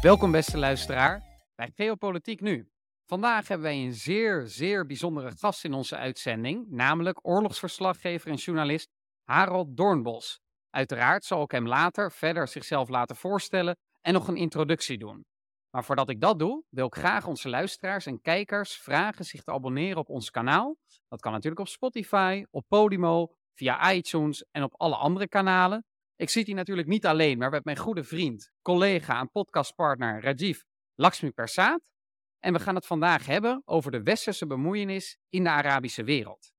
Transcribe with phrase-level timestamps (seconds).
[0.00, 1.22] Welkom beste luisteraar
[1.54, 2.70] bij Geopolitiek Nu.
[3.06, 8.88] Vandaag hebben wij een zeer, zeer bijzondere gast in onze uitzending, namelijk oorlogsverslaggever en journalist
[9.24, 10.40] Harold Doornbos.
[10.70, 15.24] Uiteraard zal ik hem later verder zichzelf laten voorstellen en nog een introductie doen.
[15.70, 19.52] Maar voordat ik dat doe, wil ik graag onze luisteraars en kijkers vragen zich te
[19.52, 20.76] abonneren op ons kanaal.
[21.08, 25.84] Dat kan natuurlijk op Spotify, op Podimo, via iTunes en op alle andere kanalen.
[26.20, 30.60] Ik zit hier natuurlijk niet alleen, maar met mijn goede vriend, collega en podcastpartner Rajiv
[30.94, 31.92] Lakshmi Persaat.
[32.38, 36.52] En we gaan het vandaag hebben over de westerse bemoeienis in de Arabische wereld.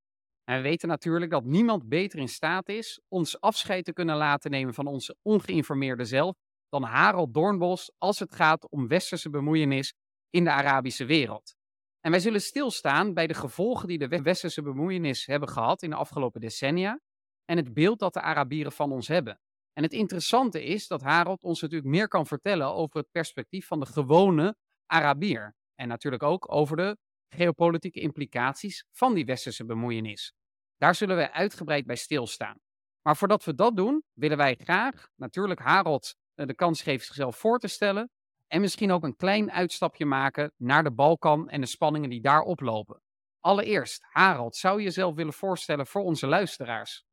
[0.44, 4.50] En we weten natuurlijk dat niemand beter in staat is ons afscheid te kunnen laten
[4.50, 6.36] nemen van onze ongeïnformeerde zelf
[6.68, 9.94] dan Harold Doornbos als het gaat om westerse bemoeienis
[10.30, 11.54] in de Arabische wereld.
[12.00, 15.96] En wij zullen stilstaan bij de gevolgen die de westerse bemoeienis hebben gehad in de
[15.96, 17.00] afgelopen decennia
[17.44, 19.40] en het beeld dat de Arabieren van ons hebben.
[19.72, 23.80] En het interessante is dat Harold ons natuurlijk meer kan vertellen over het perspectief van
[23.80, 24.56] de gewone
[24.86, 25.54] Arabier.
[25.74, 26.96] En natuurlijk ook over de
[27.28, 30.32] geopolitieke implicaties van die westerse bemoeienis.
[30.76, 32.60] Daar zullen wij uitgebreid bij stilstaan.
[33.02, 37.36] Maar voordat we dat doen, willen wij graag natuurlijk Harold eh, de kans geven zichzelf
[37.36, 38.10] voor te stellen.
[38.46, 42.40] En misschien ook een klein uitstapje maken naar de Balkan en de spanningen die daar
[42.40, 43.02] oplopen.
[43.40, 47.04] Allereerst, Harold, zou je jezelf willen voorstellen voor onze luisteraars?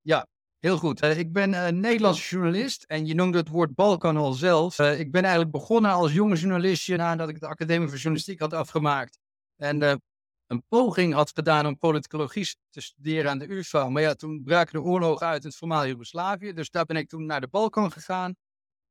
[0.00, 0.26] Ja,
[0.58, 1.02] heel goed.
[1.02, 4.78] Uh, ik ben een Nederlandse journalist en je noemde het woord Balkan al zelf.
[4.78, 8.52] Uh, ik ben eigenlijk begonnen als jonge journalistje nadat ik de Academie voor Journalistiek had
[8.52, 9.18] afgemaakt.
[9.56, 10.00] En
[10.46, 13.88] een poging had gedaan om politicologie te studeren aan de UvA.
[13.88, 16.52] Maar ja, toen braken de oorlogen uit in het voormalige Joegoslavië.
[16.52, 18.36] Dus daar ben ik toen naar de Balkan gegaan.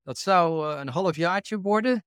[0.03, 2.05] Dat zou een halfjaartje worden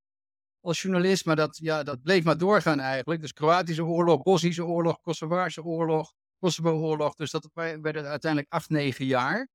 [0.60, 3.20] als journalist, maar dat, ja, dat bleef maar doorgaan eigenlijk.
[3.20, 7.14] Dus Kroatische oorlog, Bosnische oorlog, Kosovaarse oorlog, Kosovo-oorlog.
[7.14, 9.48] Dus dat werden uiteindelijk acht, negen jaar.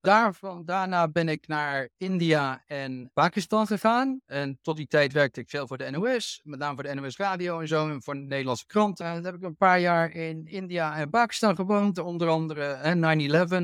[0.00, 4.20] Daarvan, daarna ben ik naar India en Pakistan gegaan.
[4.26, 7.16] En tot die tijd werkte ik veel voor de NOS, met name voor de NOS
[7.16, 9.06] Radio en zo, en voor de Nederlandse kranten.
[9.06, 12.96] En dan heb ik een paar jaar in India en Pakistan gewoond, onder andere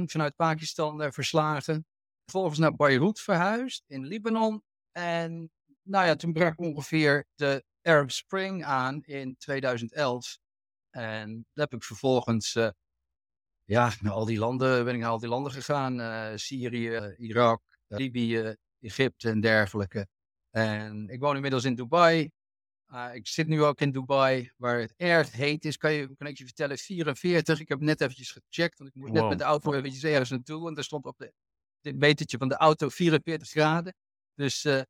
[0.03, 1.87] 9-11 vanuit Pakistan verslagen.
[2.25, 4.63] Vervolgens naar Beirut verhuisd in Libanon.
[4.93, 5.51] En
[5.83, 10.39] nou ja, toen brak ongeveer de Arab Spring aan in 2011.
[10.97, 12.69] En daar heb ik vervolgens, uh,
[13.65, 16.01] ja, naar al die landen, ben ik naar al die landen gegaan.
[16.01, 20.07] Uh, Syrië, Irak, Libië, Egypte en dergelijke.
[20.51, 22.31] En ik woon inmiddels in Dubai.
[22.89, 25.77] Uh, ik zit nu ook in Dubai, waar het erg heet is.
[25.77, 27.61] Kan, je, kan ik je vertellen, 44.
[27.61, 29.21] Ik heb net eventjes gecheckt, want ik moest wow.
[29.21, 30.69] net met de auto eventjes ergens naartoe.
[30.69, 31.33] En daar stond op de,
[31.81, 33.95] dit metertje van de auto 44 graden.
[34.35, 34.81] Dus uh,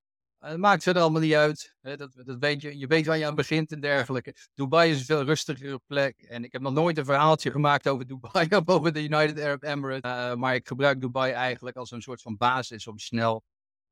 [0.47, 1.75] het maakt verder allemaal niet uit.
[1.81, 2.79] Hè, dat, dat weet je.
[2.79, 4.35] Je weet waar je aan begint en dergelijke.
[4.55, 6.23] Dubai is een veel rustigere plek.
[6.23, 9.63] En ik heb nog nooit een verhaaltje gemaakt over Dubai of over de United Arab
[9.63, 10.11] Emirates.
[10.11, 13.43] Uh, maar ik gebruik Dubai eigenlijk als een soort van basis om snel,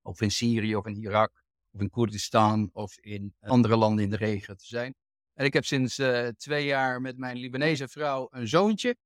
[0.02, 4.16] of in Syrië of in Irak, of in Koerdistan of in andere landen in de
[4.16, 4.94] regio te zijn.
[5.34, 6.00] En ik heb sinds
[6.36, 8.96] twee jaar met mijn Libanese vrouw een zoontje.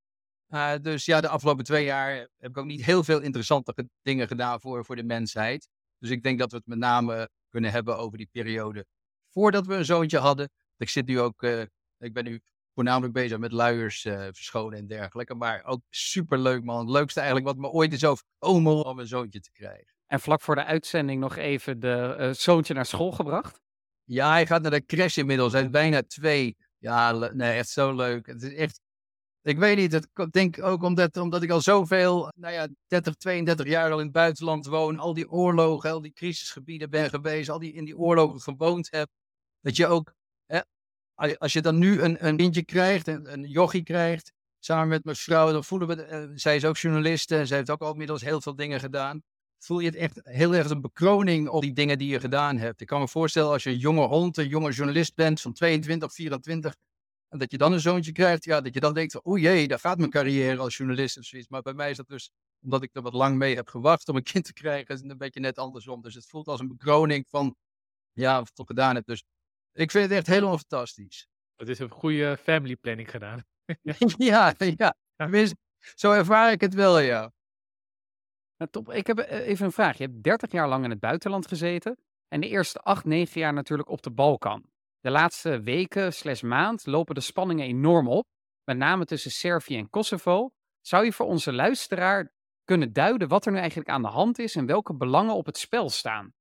[0.80, 4.60] Dus ja, de afgelopen twee jaar heb ik ook niet heel veel interessante dingen gedaan
[4.60, 5.68] voor, voor de mensheid.
[5.98, 8.86] Dus ik denk dat we het met name kunnen hebben over die periode
[9.30, 10.50] voordat we een zoontje hadden.
[10.76, 11.60] Ik zit nu ook, uh,
[11.98, 12.40] ik ben nu
[12.74, 15.34] voornamelijk bezig met luiers uh, verschonen en dergelijke.
[15.34, 16.78] Maar ook superleuk man.
[16.78, 19.94] Het leukste eigenlijk wat me ooit is overkomen om een zoontje te krijgen.
[20.06, 23.60] En vlak voor de uitzending nog even de uh, zoontje naar school gebracht?
[24.04, 25.52] Ja, hij gaat naar de crash inmiddels.
[25.52, 26.56] Hij is bijna twee.
[26.78, 28.26] Ja, nee, echt zo leuk.
[28.26, 28.80] Het is echt
[29.48, 33.66] ik weet niet, ik denk ook omdat, omdat ik al zoveel, nou ja, 30, 32
[33.66, 37.58] jaar al in het buitenland woon, al die oorlogen, al die crisisgebieden ben geweest, al
[37.58, 39.08] die in die oorlogen gewoond heb,
[39.60, 40.14] dat je ook,
[41.38, 45.16] als je dan nu een, een kindje krijgt, een, een jochie krijgt, samen met mijn
[45.16, 48.22] vrouw, dan voelen we, uh, zij is ook journaliste en zij heeft ook al inmiddels
[48.22, 49.22] heel veel dingen gedaan,
[49.58, 52.80] voel je het echt heel erg een bekroning op die dingen die je gedaan hebt.
[52.80, 56.08] Ik kan me voorstellen als je een jonge hond, een jonge journalist bent van 22
[56.08, 56.74] of 24,
[57.28, 59.78] en dat je dan een zoontje krijgt, ja, dat je dan denkt, oeh jee, daar
[59.78, 61.48] gaat mijn carrière als journalist of zoiets.
[61.48, 62.30] Maar bij mij is dat dus,
[62.62, 65.10] omdat ik er wat lang mee heb gewacht om een kind te krijgen, is het
[65.10, 66.02] een beetje net andersom.
[66.02, 67.56] Dus het voelt als een bekroning van,
[68.12, 69.06] ja, wat ik toch gedaan heb.
[69.06, 69.24] Dus
[69.72, 71.26] ik vind het echt helemaal fantastisch.
[71.56, 73.42] Het is een goede family planning gedaan.
[74.18, 74.94] ja, ja.
[75.16, 75.56] Tenminste,
[75.94, 77.32] zo ervaar ik het wel, ja.
[78.56, 78.92] Nou, top.
[78.92, 79.98] Ik heb eh, even een vraag.
[79.98, 81.98] Je hebt 30 jaar lang in het buitenland gezeten.
[82.28, 84.64] En de eerste 8, 9 jaar natuurlijk op de Balkan.
[85.00, 88.26] De laatste weken slash maand lopen de spanningen enorm op,
[88.64, 90.50] met name tussen Servië en Kosovo.
[90.80, 92.32] Zou je voor onze luisteraar
[92.64, 95.58] kunnen duiden wat er nu eigenlijk aan de hand is en welke belangen op het
[95.58, 96.32] spel staan?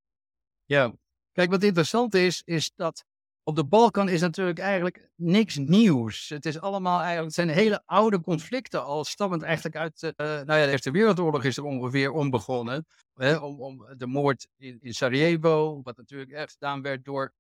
[0.65, 0.93] Ja,
[1.31, 3.05] kijk, wat interessant is, is dat
[3.43, 6.29] op de Balkan is natuurlijk eigenlijk niks nieuws.
[6.29, 10.65] Het is allemaal eigenlijk, zijn hele oude conflicten al, stammend eigenlijk uit, uh, nou ja,
[10.65, 12.85] de Eerste Wereldoorlog is er ongeveer om begonnen.
[13.13, 17.33] Hè, om, om de moord in, in Sarajevo, wat natuurlijk echt gedaan werd door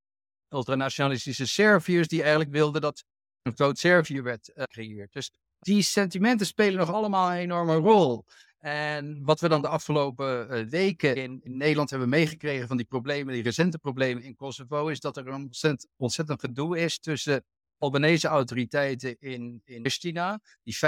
[0.49, 3.03] ultranationalistische Serviërs, die eigenlijk wilden dat
[3.41, 5.13] een groot Servië werd uh, gecreëerd.
[5.13, 8.25] Dus die sentimenten spelen nog allemaal een enorme rol.
[8.57, 13.33] En wat we dan de afgelopen uh, weken in, Nederland hebben meegekregen van die problemen,
[13.33, 17.45] die recente problemen in Kosovo, is dat er een ontzettend, ontzettend gedoe is tussen
[17.77, 20.79] Albanese autoriteiten in, in Pristina, die 95%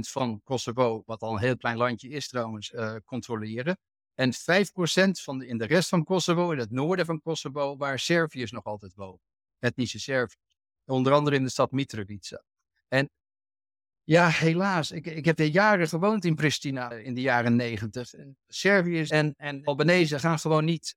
[0.00, 3.78] van Kosovo, wat al een heel klein landje is trouwens, uh, controleren.
[4.20, 4.36] En 5%
[5.22, 8.64] van de, in de rest van Kosovo, in het noorden van Kosovo, waar Serviërs nog
[8.64, 9.20] altijd wonen.
[9.58, 10.36] Etnische Serviërs.
[10.84, 12.42] Onder andere in de stad Mitrovica.
[12.88, 13.10] En
[14.04, 14.90] ja, helaas.
[14.90, 18.12] Ik, ik heb er jaren gewoond in Pristina in de jaren negentig.
[18.48, 20.96] Serviërs en, en Albanese gaan gewoon niet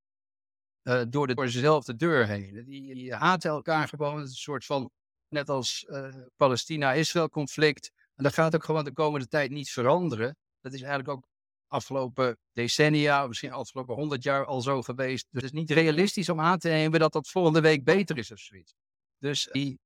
[0.84, 2.64] uh, door, de, door dezelfde deur heen.
[2.66, 4.16] Die, die, haten elkaar gewoon.
[4.16, 4.92] Het is een soort van,
[5.28, 7.92] net als uh, Palestina-Israël conflict.
[8.16, 10.38] En dat gaat ook gewoon de komende tijd niet veranderen.
[10.62, 11.32] Dat is eigenlijk ook
[11.74, 15.28] afgelopen decennia, misschien afgelopen honderd jaar al zo geweest.
[15.30, 18.32] Dus het is niet realistisch om aan te nemen dat dat volgende week beter is
[18.32, 18.74] of zoiets.
[19.18, 19.80] Dus die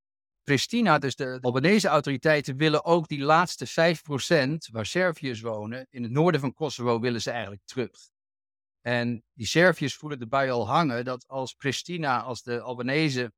[0.44, 6.12] Pristina, dus de Albanese autoriteiten, willen ook die laatste 5% waar Serviërs wonen, in het
[6.12, 8.10] noorden van Kosovo, willen ze eigenlijk terug.
[8.81, 13.31] En die Serviërs voelen erbij al hangen dat als Pristina, als de Albanese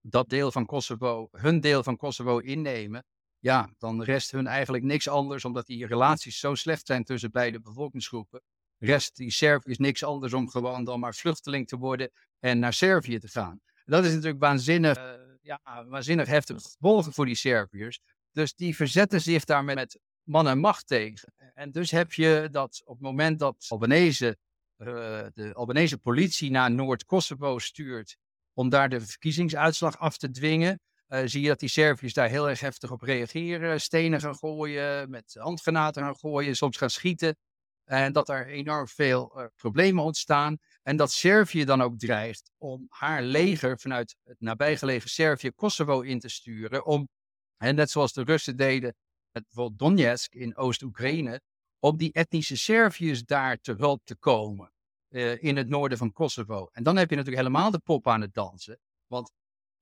[0.00, 3.04] dat deel van Kosovo, hun deel van Kosovo innemen,
[3.40, 7.60] ja, dan rest hun eigenlijk niks anders, omdat die relaties zo slecht zijn tussen beide
[7.60, 8.42] bevolkingsgroepen.
[8.78, 13.18] Rest die Serviërs niks anders om gewoon dan maar vluchteling te worden en naar Servië
[13.18, 13.60] te gaan.
[13.84, 15.12] Dat is natuurlijk waanzinnig, uh,
[15.42, 18.00] ja, waanzinnig heftig gevolgen voor die Serviërs.
[18.32, 21.32] Dus die verzetten zich daar met man en macht tegen.
[21.54, 24.38] En dus heb je dat op het moment dat Albanese,
[24.78, 24.86] uh,
[25.34, 28.16] de Albanese politie naar Noord-Kosovo stuurt
[28.52, 32.48] om daar de verkiezingsuitslag af te dwingen, uh, zie je dat die Serviërs daar heel
[32.48, 33.80] erg heftig op reageren.
[33.80, 37.36] Stenen gaan gooien, met handgranaten gaan gooien, soms gaan schieten.
[37.84, 40.58] En dat er enorm veel uh, problemen ontstaan.
[40.82, 46.18] En dat Servië dan ook dreigt om haar leger vanuit het nabijgelegen Servië Kosovo in
[46.18, 46.86] te sturen.
[46.86, 47.08] Om,
[47.56, 48.94] en net zoals de Russen deden
[49.30, 51.40] met bijvoorbeeld Donetsk in Oost-Oekraïne,
[51.78, 54.72] om die etnische Serviërs daar te hulp te komen.
[55.10, 56.68] Uh, in het noorden van Kosovo.
[56.72, 58.78] En dan heb je natuurlijk helemaal de pop aan het dansen.
[59.06, 59.32] Want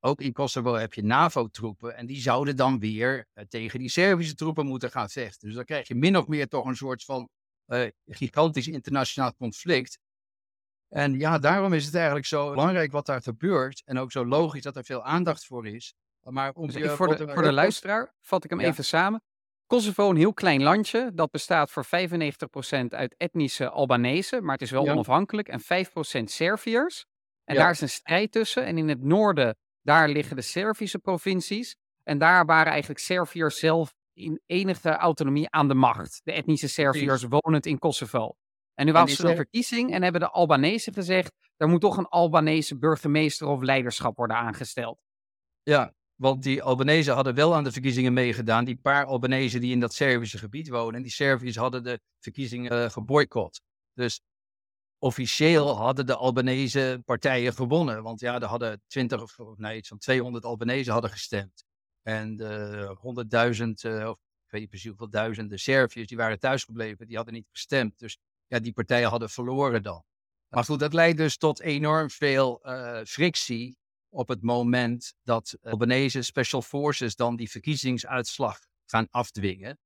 [0.06, 4.35] ook in Kosovo heb je NAVO-troepen en die zouden dan weer uh, tegen die Servische
[4.35, 5.47] troepen moeten gaan vechten.
[5.47, 7.29] Dus dan krijg je min of meer toch een soort van
[7.67, 9.99] uh, gigantisch internationaal conflict.
[10.88, 13.82] En ja, daarom is het eigenlijk zo belangrijk wat daar gebeurt.
[13.85, 15.94] En ook zo logisch dat er veel aandacht voor is.
[16.23, 18.67] Maar om dus voor, de, voor de luisteraar vat ik hem ja.
[18.67, 19.23] even samen.
[19.67, 21.88] Kosovo, een heel klein landje, dat bestaat voor 95%
[22.88, 24.93] uit etnische Albanese, maar het is wel ja.
[24.93, 25.64] onafhankelijk, en 5%
[26.25, 27.06] Serviërs.
[27.44, 27.61] En ja.
[27.61, 28.64] daar is een strijd tussen.
[28.64, 31.76] En in het noorden, daar liggen de Servische provincies.
[32.02, 36.20] En daar waren eigenlijk Serviërs zelf in enige autonomie aan de macht.
[36.24, 38.36] De etnische Serviërs wonend in Kosovo.
[38.74, 42.06] En nu was er een verkiezing en hebben de Albanese gezegd, er moet toch een
[42.06, 44.98] Albanese burgemeester of leiderschap worden aangesteld.
[45.62, 48.64] Ja, want die Albanese hadden wel aan de verkiezingen meegedaan.
[48.64, 50.94] Die paar Albanese die in dat Servische gebied wonen.
[50.94, 53.60] En die Serviërs hadden de verkiezingen uh, geboycott.
[53.94, 54.20] Dus
[54.98, 58.02] officieel hadden de Albanese partijen gewonnen.
[58.02, 61.64] Want ja, er hadden 20 of nee, iets van 200 Albanese hadden gestemd.
[62.02, 62.96] En de
[63.84, 67.06] 100.000, uh, of ik weet niet precies hoeveel duizenden Serviërs, die waren thuisgebleven.
[67.06, 67.98] Die hadden niet gestemd.
[67.98, 70.04] Dus ja, die partijen hadden verloren dan.
[70.48, 73.76] Maar goed, dat leidt dus tot enorm veel uh, frictie
[74.08, 79.79] op het moment dat Albanese Special Forces dan die verkiezingsuitslag gaan afdwingen.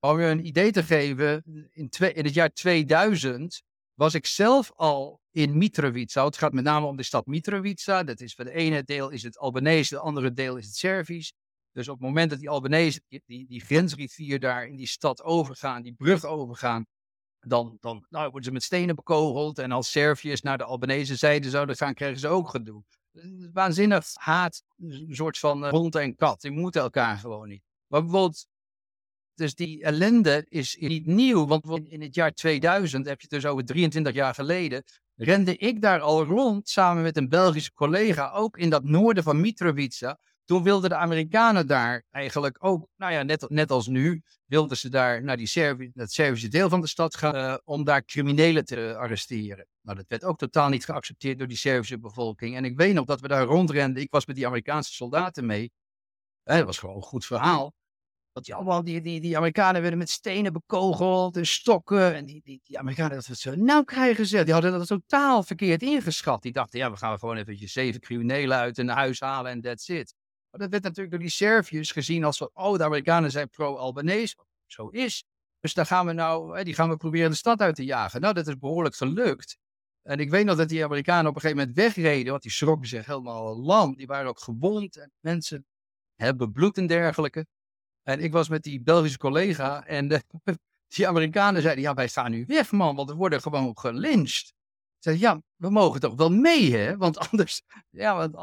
[0.00, 3.62] Om je een idee te geven, in, in het jaar 2000
[3.98, 6.24] was ik zelf al in Mitrovica.
[6.24, 8.02] Het gaat met name om de stad Mitrovica.
[8.02, 11.32] Dat is voor de ene deel is het Albanese, de andere deel is het Servisch.
[11.72, 15.82] Dus op het moment dat die Albanese die, die, grensrivier daar in die stad overgaan,
[15.82, 16.86] die brug overgaan,
[17.40, 19.58] dan, dan nou, worden ze met stenen bekogeld.
[19.58, 22.82] En als Serviërs naar de Albanese zijde zouden gaan, krijgen ze ook gedoe.
[23.52, 26.40] Waanzinnig haat, een soort van uh, hond en kat.
[26.40, 27.62] Die moeten elkaar gewoon niet.
[27.86, 28.46] Maar bijvoorbeeld,
[29.38, 31.46] dus die ellende is niet nieuw.
[31.46, 34.82] Want in het jaar 2000, heb je het dus over 23 jaar geleden,
[35.14, 39.40] rende ik daar al rond samen met een Belgische collega, ook in dat noorden van
[39.40, 40.18] Mitrovica.
[40.44, 44.88] Toen wilden de Amerikanen daar eigenlijk ook, nou ja, net, net als nu, wilden ze
[44.88, 48.64] daar naar die Servi het Servische deel van de stad gaan uh, om daar criminelen
[48.64, 49.66] te arresteren.
[49.80, 52.56] Nou, dat werd ook totaal niet geaccepteerd door die Servische bevolking.
[52.56, 54.02] En ik weet nog dat we daar rondrenden.
[54.02, 55.72] Ik was met die Amerikaanse soldaten mee.
[56.42, 57.74] Eh, dat was gewoon een goed verhaal.
[58.32, 62.14] Dat die allemaal, die, die, die Amerikanen werden met stenen bekogeld en stokken.
[62.14, 64.44] En die, die, die Amerikanen, dat ze nou krijgen ze.
[64.44, 66.42] Die hadden dat totaal verkeerd ingeschat.
[66.42, 69.88] Die dachten, ja, we gaan gewoon even zeven criminelen uit een huis halen en that's
[69.88, 70.14] it.
[70.50, 74.36] Maar dat werd natuurlijk door die Serviërs gezien als, oh, de Amerikanen zijn pro-Albanese.
[74.66, 75.24] Zo is.
[75.60, 78.20] Dus daar gaan we nou, die gaan we proberen de stad uit te jagen.
[78.20, 79.58] Nou, dat is behoorlijk gelukt.
[80.02, 82.88] En ik weet nog dat die Amerikanen op een gegeven moment wegreden, want die schrokken
[82.88, 83.96] zich helemaal lam.
[83.96, 85.66] Die waren ook gewond en mensen
[86.14, 87.46] hebben bloed en dergelijke.
[88.08, 90.22] En ik was met die Belgische collega en de,
[90.94, 94.52] die Amerikanen zeiden, ja, wij gaan nu weg, man, want we worden gewoon gelyncht.
[94.98, 96.96] Zei, ja, we mogen toch wel mee, hè?
[96.96, 98.34] Want anders, ja, want,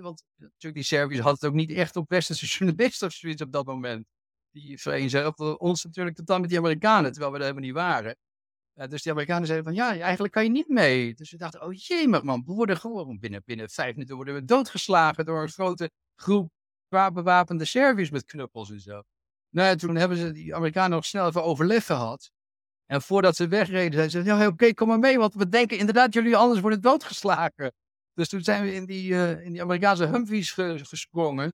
[0.00, 3.52] want natuurlijk die Serviërs hadden het ook niet echt op westerse journalisten of zoiets op
[3.52, 4.06] dat moment.
[4.50, 8.16] Die vereenzelvigden ons natuurlijk totaal met die Amerikanen, terwijl we er helemaal niet waren.
[8.88, 11.14] Dus die Amerikanen zeiden van, ja, eigenlijk kan je niet mee.
[11.14, 14.44] Dus we dachten, oh jee, man, we worden gewoon binnen, binnen vijf minuten worden we
[14.44, 16.50] doodgeslagen door een grote groep
[16.88, 19.02] bewapende Serviërs met knuppels en zo.
[19.54, 22.30] Nou, toen hebben ze die Amerikanen nog snel even overleg gehad.
[22.86, 26.14] En voordat ze wegreden, zeiden ze: Ja, oké, kom maar mee, want we denken inderdaad,
[26.14, 27.72] jullie anders worden doodgeslagen.
[28.14, 30.50] Dus toen zijn we in die, uh, in die Amerikaanse Humvees
[30.82, 31.52] gesprongen.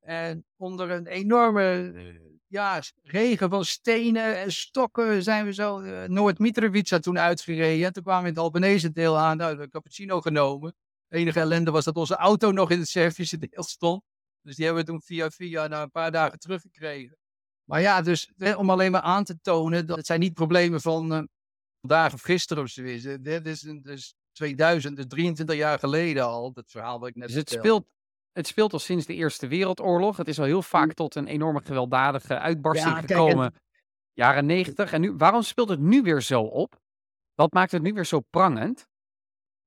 [0.00, 6.04] En onder een enorme uh, ja, regen van stenen en stokken zijn we zo uh,
[6.04, 7.92] Noord-Mitrovica toen uitgereden.
[7.92, 10.74] toen kwamen we in het Albanese deel aan, nou, de cappuccino genomen.
[11.08, 14.02] De enige ellende was dat onze auto nog in het Servische deel stond.
[14.42, 17.16] Dus die hebben we toen via via na een paar dagen teruggekregen.
[17.72, 21.12] Maar ja, dus om alleen maar aan te tonen dat het zijn niet problemen van
[21.12, 21.22] uh,
[21.80, 23.02] vandaag of gisteren of zoiets.
[23.20, 27.36] Dit is dus 2000, dus 23 jaar geleden al, dat verhaal wat ik net dus
[27.36, 27.86] het speelt,
[28.32, 30.16] het speelt al sinds de Eerste Wereldoorlog.
[30.16, 30.94] Het is al heel vaak mm.
[30.94, 33.54] tot een enorme gewelddadige uitbarsting gekomen.
[34.12, 34.92] Jaren 90.
[34.92, 36.80] En nu, waarom speelt het nu weer zo op?
[37.34, 38.86] Wat maakt het nu weer zo prangend?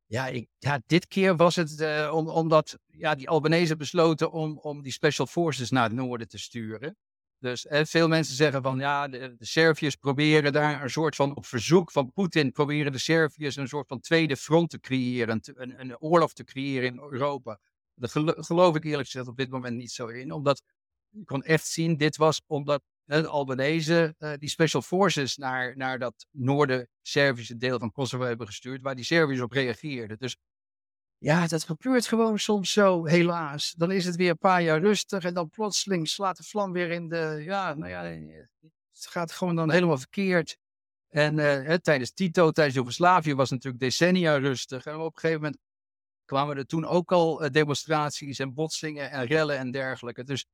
[0.05, 4.57] Ja, ik, ja dit keer was het uh, om, omdat ja, die Albanese besloten om,
[4.57, 6.97] om die special forces naar het noorden te sturen.
[7.45, 11.91] Dus veel mensen zeggen van ja, de, Serviërs proberen daar een soort van, op verzoek
[11.91, 16.33] van Poetin, proberen de Serviërs een soort van tweede front te creëren, een, een oorlog
[16.33, 17.59] te creëren in Europa.
[17.95, 18.11] Dat
[18.45, 20.61] geloof ik eerlijk gezegd op dit moment niet zo in, omdat
[21.09, 25.99] je kon echt zien, dit was omdat de Albanese uh, die special forces naar, naar
[25.99, 30.17] dat noorden Servische deel van Kosovo hebben gestuurd, waar die Serviërs op reageerden.
[30.17, 30.37] Dus
[31.17, 33.73] ja, dat gebeurt gewoon soms zo, helaas.
[33.77, 36.91] Dan is het weer een paar jaar rustig en dan plotseling slaat de vlam weer
[36.91, 37.41] in de.
[37.45, 38.01] Ja, nou ja,
[38.91, 40.57] het gaat gewoon dan helemaal verkeerd.
[41.09, 44.85] En uh, tijdens Tito, tijdens Joegoslavië was het natuurlijk decennia rustig.
[44.85, 45.59] En op een gegeven moment
[46.25, 50.23] kwamen er toen ook al uh, demonstraties en botsingen en rellen en dergelijke.
[50.23, 50.45] Dus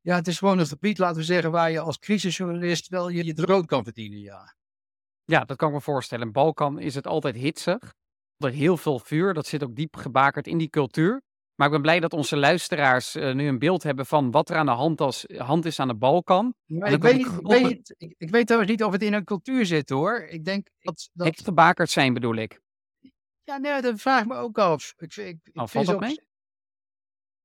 [0.00, 3.24] ja, het is gewoon een gebied, laten we zeggen, waar je als crisisjournalist wel je,
[3.24, 4.56] je brood kan verdienen, ja.
[5.24, 6.26] Ja, dat kan ik me voorstellen.
[6.26, 7.94] In Balkan is het altijd hitsig
[8.44, 9.34] er heel veel vuur.
[9.34, 11.22] Dat zit ook diep gebakerd in die cultuur.
[11.54, 14.56] Maar ik ben blij dat onze luisteraars uh, nu een beeld hebben van wat er
[14.56, 16.54] aan de hand, als, hand is aan de Balkan.
[16.66, 19.66] Maar ik, weet, ik, weet, ik, ik, weet trouwens niet of het in een cultuur
[19.66, 20.26] zit hoor.
[20.28, 21.10] Ik denk dat.
[21.12, 21.26] dat...
[21.26, 22.60] Het gebakerd zijn bedoel ik.
[23.42, 24.94] Ja, nee, dat vraag ik me ook af.
[24.96, 26.20] Ik, ik, ik oh, valt dat mee?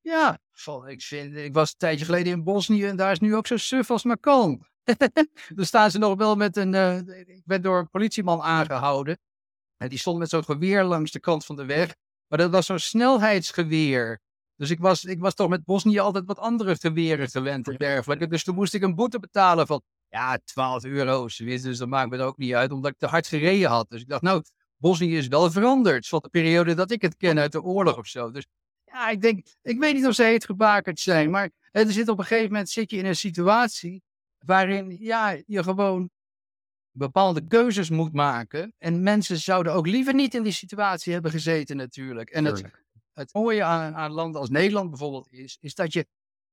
[0.01, 0.39] Ja,
[0.85, 3.57] ik, vind, ik was een tijdje geleden in Bosnië en daar is nu ook zo
[3.57, 4.65] suf als maar kan.
[5.55, 6.73] Daar staan ze nog wel met een.
[6.73, 9.19] Uh, ik ben door een politieman aangehouden.
[9.81, 11.95] En die stond met zo'n geweer langs de kant van de weg.
[12.27, 14.19] Maar dat was zo'n snelheidsgeweer.
[14.55, 18.27] Dus ik was, ik was toch met Bosnië altijd wat andere geweren gewend en dergelijke.
[18.27, 21.27] Dus toen moest ik een boete betalen van, ja, 12 euro.
[21.37, 23.89] Dus dat maakt me ook niet uit, omdat ik te hard gereden had.
[23.89, 24.43] Dus ik dacht, nou,
[24.77, 26.07] Bosnië is wel veranderd.
[26.07, 28.31] Van de periode dat ik het ken uit de oorlog of zo.
[28.31, 28.45] Dus
[28.85, 31.29] ja, ik denk, ik weet niet of zij het gebakerd zijn.
[31.29, 34.03] Maar er zit op een gegeven moment zit je in een situatie
[34.45, 36.09] waarin ja, je gewoon
[36.99, 38.73] bepaalde keuzes moet maken.
[38.77, 42.29] En mensen zouden ook liever niet in die situatie hebben gezeten natuurlijk.
[42.29, 42.63] En het,
[43.13, 46.07] het mooie aan, aan landen als Nederland bijvoorbeeld is, is dat je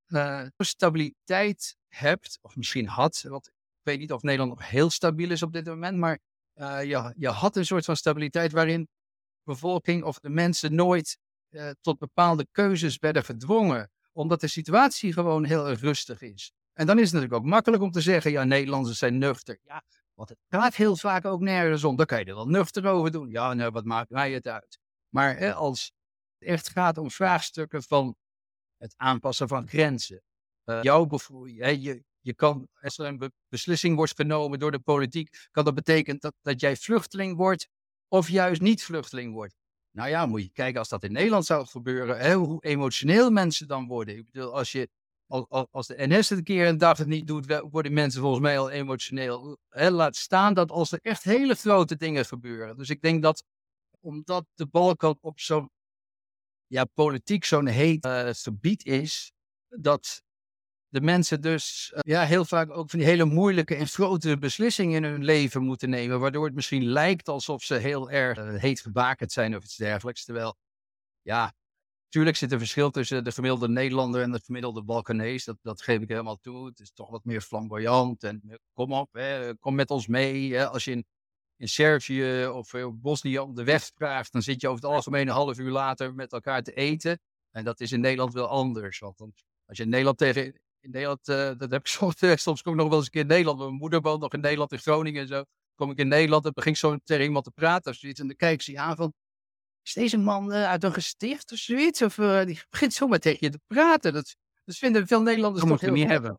[0.07, 5.31] uh, stabiliteit hebt, of misschien had, want ik weet niet of Nederland nog heel stabiel
[5.31, 6.19] is op dit moment, maar
[6.55, 8.89] uh, je, je had een soort van stabiliteit waarin de
[9.45, 11.19] bevolking of de mensen nooit
[11.51, 16.53] uh, tot bepaalde keuzes werden gedwongen, omdat de situatie gewoon heel erg rustig is.
[16.73, 19.59] En dan is het natuurlijk ook makkelijk om te zeggen, ja, Nederlanders zijn nuchter.
[19.63, 19.83] Ja,
[20.17, 21.97] want het gaat heel vaak ook nergens om.
[21.97, 23.31] Dan kan je er wel nuchter over doen.
[23.31, 24.79] Ja, nou, wat maakt mij het uit?
[25.09, 25.93] Maar hè, als
[26.39, 28.17] het echt gaat om vraagstukken van
[28.77, 30.23] het aanpassen van grenzen.
[30.65, 31.09] Uh, jouw
[31.47, 36.21] je, je kan, als er een beslissing wordt genomen door de politiek, kan dat betekenen
[36.21, 37.69] dat, dat jij vluchteling wordt
[38.09, 39.55] of juist niet vluchteling wordt.
[39.91, 43.69] Nou ja, moet je kijken als dat in Nederland zou gebeuren, hè, hoe emotioneel mensen
[43.69, 44.17] dan worden.
[44.17, 44.89] Ik bedoel, als je
[45.29, 48.59] als, de NS het een keer een dag het niet doet, worden mensen volgens mij
[48.59, 49.59] al emotioneel.
[49.69, 52.77] Hè, laat staan dat als er echt hele grote dingen gebeuren.
[52.77, 53.45] Dus ik denk dat
[54.01, 55.71] omdat de Balkan op zo'n
[56.67, 59.33] ja, politiek zo'n heet uh, gebied is,
[59.69, 60.23] dat
[60.89, 65.05] de mensen dus eh, ja, heel vaak ook van die hele moeilijke en grote beslissingen
[65.05, 66.21] in hun leven moeten nemen.
[66.21, 70.25] Waardoor het misschien lijkt alsof ze heel erg heet gebakerd zijn of iets dergelijks.
[70.25, 70.57] Terwijl,
[71.23, 71.55] ja,
[72.25, 75.45] natuurlijk zit er verschil tussen de gemiddelde Nederlander en de gemiddelde Balkanees.
[75.45, 76.67] Dat, dat geef ik helemaal toe.
[76.67, 78.23] Het is toch wat meer flamboyant.
[78.23, 80.55] En eh, kom op, hè, kom met ons mee.
[80.55, 80.69] Hè.
[80.69, 81.05] Als je in,
[81.57, 85.35] in Servië of Bosnië op de weg vraagt, dan zit je over het algemeen een
[85.35, 87.19] half uur later met elkaar te eten.
[87.51, 88.99] En dat is in Nederland wel anders.
[88.99, 89.21] Want
[89.67, 90.45] als je in Nederland tegen
[90.81, 93.21] in Nederland, uh, dat heb ik soms, soms kom ik nog wel eens een keer
[93.21, 93.59] in Nederland.
[93.59, 95.45] Mijn moeder woont nog in Nederland, in Groningen en zo.
[95.75, 98.21] Kom ik in Nederland en begin zo tegen iemand te praten of zoiets.
[98.21, 99.13] En dan kijk ze aan
[99.87, 102.03] is deze man uh, uit een gesticht of zoiets?
[102.03, 104.13] Of uh, die begint zomaar tegen je te praten.
[104.13, 106.39] Dat, dat vinden veel Nederlanders dat toch heel niet hebben.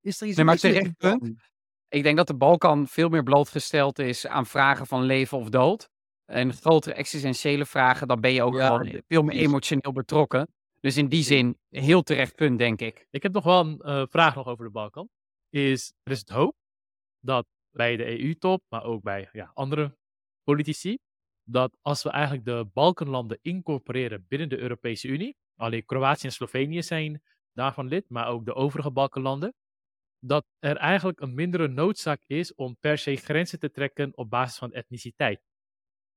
[0.00, 1.50] Is er iets nee, maar terecht punt.
[1.88, 5.88] Ik denk dat de Balkan veel meer blootgesteld is aan vragen van leven of dood.
[6.24, 10.48] En grotere existentiële vragen, dan ben je ook ja, gewoon veel meer emotioneel betrokken.
[10.80, 13.06] Dus in die zin, heel terecht punt, denk ik.
[13.10, 15.08] Ik heb nog wel een uh, vraag nog over de Balkan.
[15.50, 16.54] Is, er is het hoop
[17.20, 19.96] dat bij de EU-top, maar ook bij ja, andere
[20.42, 20.98] politici,
[21.44, 26.82] dat als we eigenlijk de Balkanlanden incorporeren binnen de Europese Unie, alleen Kroatië en Slovenië
[26.82, 27.22] zijn
[27.52, 29.54] daarvan lid, maar ook de overige Balkanlanden,
[30.18, 34.58] dat er eigenlijk een mindere noodzaak is om per se grenzen te trekken op basis
[34.58, 35.40] van etniciteit.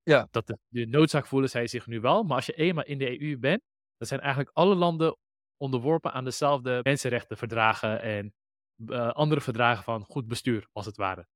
[0.04, 0.28] Ja.
[0.32, 3.22] Dat de, de noodzaak voelen zij zich nu wel, maar als je eenmaal in de
[3.22, 3.62] EU bent,
[3.98, 5.18] dan zijn eigenlijk alle landen
[5.58, 8.34] onderworpen aan dezelfde mensenrechtenverdragen en
[8.78, 11.28] uh, andere verdragen van goed bestuur, als het ware.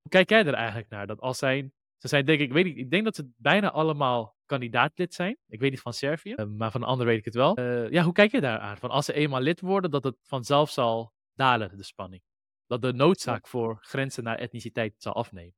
[0.00, 1.06] Hoe kijk jij er eigenlijk naar?
[1.06, 1.72] Dat als zijn,
[2.08, 5.38] ze zijn denk ik, weet ik, ik denk dat ze bijna allemaal kandidaatlid zijn.
[5.46, 7.58] Ik weet niet van Servië, uh, maar van de anderen weet ik het wel.
[7.58, 8.76] Uh, ja, hoe kijk je daar aan?
[8.76, 12.22] Van als ze eenmaal lid worden, dat het vanzelf zal dalen, de spanning.
[12.66, 15.54] Dat de noodzaak voor grenzen naar etniciteit zal afnemen.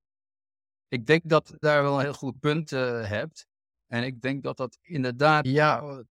[0.88, 3.46] Ik denk dat je daar wel een heel goed punt hebt.
[3.86, 6.04] En ik denk dat dat inderdaad, ja,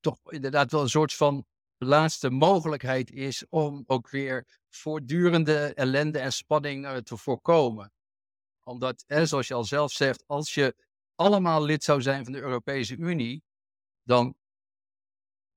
[0.00, 1.46] toch inderdaad wel een soort van
[1.78, 7.92] laatste mogelijkheid is om ook weer voortdurende ellende en spanning uh, te voorkomen.
[8.64, 10.74] Omdat, zoals je al zelf zegt, als je
[11.14, 13.42] allemaal lid zou zijn van de Europese Unie,
[14.02, 14.34] dan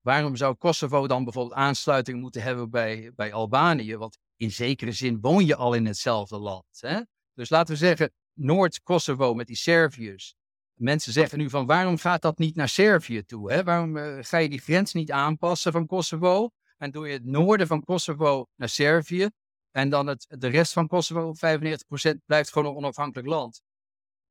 [0.01, 3.97] waarom zou Kosovo dan bijvoorbeeld aansluiting moeten hebben bij, bij Albanië?
[3.97, 6.65] Want in zekere zin woon je al in hetzelfde land.
[6.79, 7.01] Hè?
[7.33, 10.35] Dus laten we zeggen, Noord-Kosovo met die Serviërs,
[10.77, 13.51] Mensen zeggen nu van waarom gaat dat niet naar Servië toe?
[13.51, 13.63] Hè?
[13.63, 16.49] Waarom uh, ga je die grens niet aanpassen van Kosovo?
[16.77, 19.29] En doe je het noorden van Kosovo naar Servië.
[19.77, 23.61] En dan het, de rest van Kosovo, 95%, blijft gewoon een onafhankelijk land.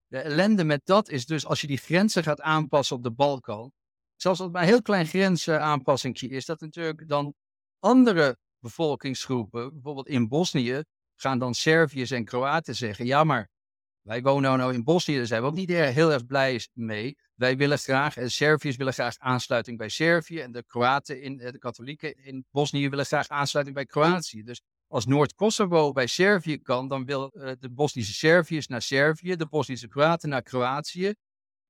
[0.07, 3.73] De ellende met dat is dus als je die grenzen gaat aanpassen op de Balkan.
[4.17, 7.35] Zelfs als het maar een heel klein grensaanpassingje is, dat natuurlijk dan
[7.79, 10.83] andere bevolkingsgroepen, bijvoorbeeld in Bosnië,
[11.15, 13.49] gaan dan Serviërs en Kroaten zeggen: ja, maar
[14.03, 17.17] wij wonen nou in Bosnië, daar zijn we ook niet heel erg blij mee.
[17.35, 20.41] Wij willen graag, en Serviërs willen graag aansluiting bij Servië.
[20.41, 24.43] En de Kroaten, in, eh, de katholieken in Bosnië willen graag aansluiting bij Kroatië.
[24.43, 29.47] Dus als Noord-Kosovo bij Servië kan, dan willen uh, de Bosnische Serviërs naar Servië, de
[29.47, 31.15] Bosnische Kroaten naar Kroatië.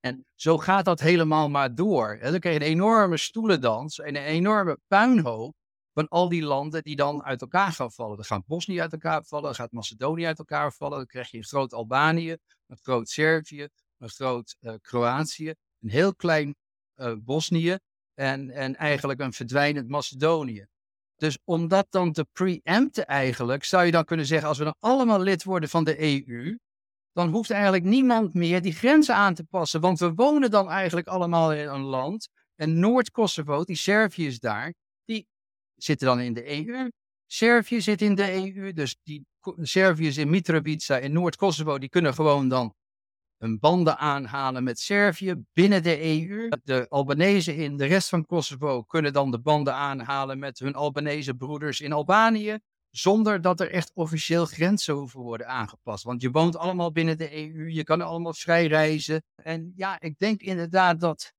[0.01, 2.09] En zo gaat dat helemaal maar door.
[2.09, 5.55] En dan krijg je een enorme stoelendans en een enorme puinhoop
[5.93, 8.17] van al die landen die dan uit elkaar gaan vallen.
[8.17, 11.37] Dan gaat Bosnië uit elkaar vallen, dan gaat Macedonië uit elkaar vallen, dan krijg je
[11.37, 16.57] een groot Albanië, een groot Servië, een groot uh, Kroatië, een heel klein
[16.97, 17.79] uh, Bosnië
[18.15, 20.67] en, en eigenlijk een verdwijnend Macedonië.
[21.17, 24.77] Dus om dat dan te preempten eigenlijk, zou je dan kunnen zeggen, als we dan
[24.81, 26.57] allemaal lid worden van de EU,
[27.13, 29.81] dan hoeft eigenlijk niemand meer die grenzen aan te passen.
[29.81, 32.29] Want we wonen dan eigenlijk allemaal in een land.
[32.55, 34.75] En Noord-Kosovo, die Servië is daar,
[35.77, 36.91] zitten dan in de EU.
[37.27, 39.27] Servië zit in de EU, dus die
[39.63, 42.75] Serviërs in Mitrovica in Noord-Kosovo, die kunnen gewoon dan
[43.39, 46.49] hun banden aanhalen met Servië binnen de EU.
[46.65, 51.35] De Albanese in de rest van Kosovo kunnen dan de banden aanhalen met hun Albanese
[51.35, 52.59] broeders in Albanië,
[52.91, 56.05] zonder dat er echt officieel grenzen hoeven worden aangepast.
[56.05, 59.23] Want je woont allemaal binnen de EU, je kan allemaal vrij reizen.
[59.35, 61.33] En ja, ik denk inderdaad dat,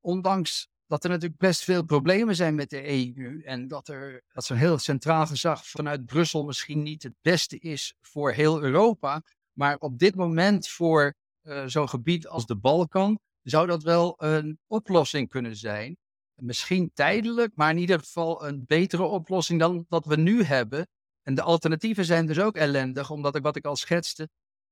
[0.00, 3.42] ondanks dat er natuurlijk best veel problemen zijn met de EU.
[3.42, 7.94] En dat er dat zo'n heel centraal gezag vanuit Brussel misschien niet het beste is
[8.00, 9.22] voor heel Europa.
[9.58, 14.58] Maar op dit moment voor uh, zo'n gebied als de Balkan zou dat wel een
[14.66, 15.96] oplossing kunnen zijn.
[16.34, 20.88] Misschien tijdelijk, maar in ieder geval een betere oplossing dan wat we nu hebben.
[21.22, 24.28] En de alternatieven zijn dus ook ellendig, omdat ik wat ik al schetste,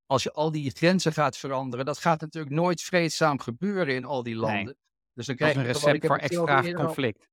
[0.06, 4.22] als je al die grenzen gaat veranderen, dat gaat natuurlijk nooit vreedzaam gebeuren in al
[4.22, 4.76] die landen.
[5.12, 7.28] Dus dan krijg je een recept voor extra conflict.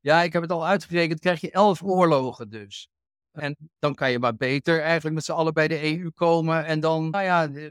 [0.00, 1.20] Ja, ik heb het al uitgerekend.
[1.20, 2.88] krijg je elf oorlogen dus.
[3.38, 6.64] En dan kan je maar beter eigenlijk met z'n allen bij de EU komen.
[6.64, 7.70] En dan, nou ja,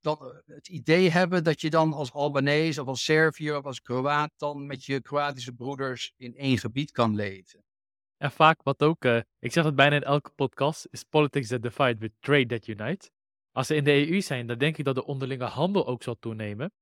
[0.00, 3.80] dan eh, het idee hebben dat je dan als Albanese of als Serviër of als
[3.80, 7.64] Kroaat dan met je Kroatische broeders in één gebied kan leven.
[8.16, 11.62] En vaak wat ook, uh, ik zeg het bijna in elke podcast, is politics that
[11.62, 13.10] divide with trade that unite.
[13.50, 16.16] Als ze in de EU zijn, dan denk ik dat de onderlinge handel ook zal
[16.18, 16.72] toenemen.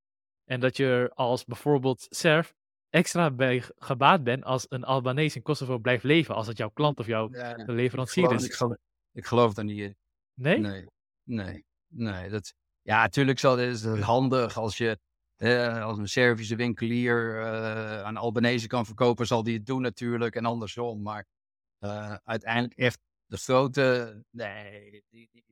[0.44, 2.54] En dat je als bijvoorbeeld Serf
[2.90, 6.35] extra bij gebaat bent als een Albanese in Kosovo blijft leven.
[6.35, 7.29] Als het jouw klant of jouw
[7.66, 8.44] leverancier ik is.
[8.44, 8.76] Ik geloof,
[9.12, 9.96] ik geloof daar niet in.
[10.35, 10.59] Nee?
[10.59, 10.87] Nee,
[11.22, 12.31] nee, nee.
[12.31, 14.98] Dat, ja, natuurlijk zal, is het handig als je
[15.37, 20.35] eh, als een Servische winkelier uh, aan Albanese kan verkopen, zal die het doen natuurlijk
[20.37, 21.03] en andersom.
[21.03, 21.26] Maar
[21.81, 25.44] uh, uiteindelijk echt de grote, nee, die, die,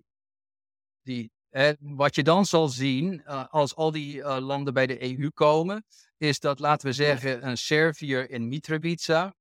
[1.03, 1.31] die
[1.79, 5.85] wat je dan zal zien als al die landen bij de EU komen,
[6.17, 9.35] is dat, laten we zeggen, een Serviër in Mitrovica,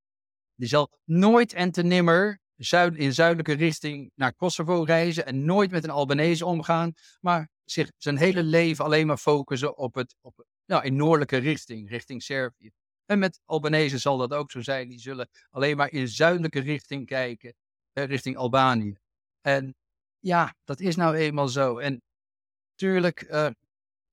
[0.56, 5.72] die zal nooit en te nimmer zuid, in zuidelijke richting naar Kosovo reizen en nooit
[5.72, 10.46] met een Albanese omgaan, maar zich zijn hele leven alleen maar focussen op het, op,
[10.66, 12.72] nou, in noordelijke richting, richting Servië.
[13.06, 14.88] En met Albanese zal dat ook zo zijn.
[14.90, 17.54] Die zullen alleen maar in zuidelijke richting kijken,
[17.94, 18.98] eh, richting Albanië.
[19.42, 19.76] En
[20.20, 21.78] ja, dat is nou eenmaal zo.
[21.78, 22.02] En
[22.72, 23.50] natuurlijk, uh,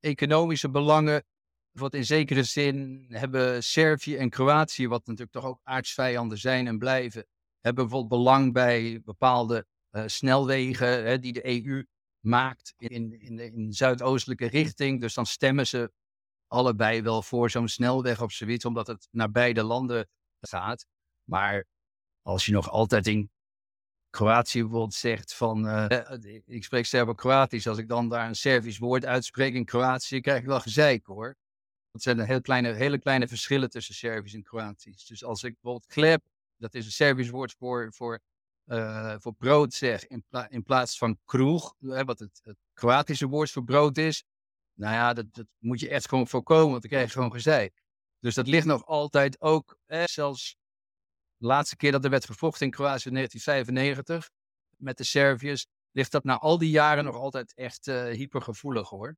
[0.01, 1.25] economische belangen,
[1.71, 6.79] wat in zekere zin hebben Servië en Kroatië, wat natuurlijk toch ook aardsvijanden zijn en
[6.79, 7.27] blijven,
[7.61, 11.85] hebben bijvoorbeeld belang bij bepaalde uh, snelwegen hè, die de EU
[12.21, 15.01] maakt in, in, in zuidoostelijke richting.
[15.01, 15.93] Dus dan stemmen ze
[16.47, 20.09] allebei wel voor zo'n snelweg of zoiets, omdat het naar beide landen
[20.41, 20.87] gaat.
[21.25, 21.65] Maar
[22.23, 23.31] als je nog altijd in
[24.15, 25.87] Kroatië bijvoorbeeld zegt van, uh,
[26.47, 30.47] ik spreek Serbo-Kroatisch, als ik dan daar een Servisch woord uitspreek in Kroatië, krijg ik
[30.47, 31.37] wel gezeik hoor.
[31.91, 35.05] Dat zijn heel kleine, hele kleine verschillen tussen Servisch en Kroatisch.
[35.05, 36.23] Dus als ik bijvoorbeeld klep,
[36.57, 38.21] dat is een Servisch woord voor, voor,
[39.19, 43.97] voor brood zeg, in, in plaats van kroeg, wat het, het Kroatische woord voor brood
[43.97, 44.25] is,
[44.75, 47.83] nou ja, dat, dat moet je echt gewoon voorkomen, want dan krijg je gewoon gezeik.
[48.19, 50.57] Dus dat ligt nog altijd ook, zelfs
[51.37, 54.31] de laatste keer dat er werd gevochten in Kroatië in 1995
[54.77, 59.17] met de Serviërs, ligt dat na al die jaren nog altijd echt uh, hypergevoelig hoor.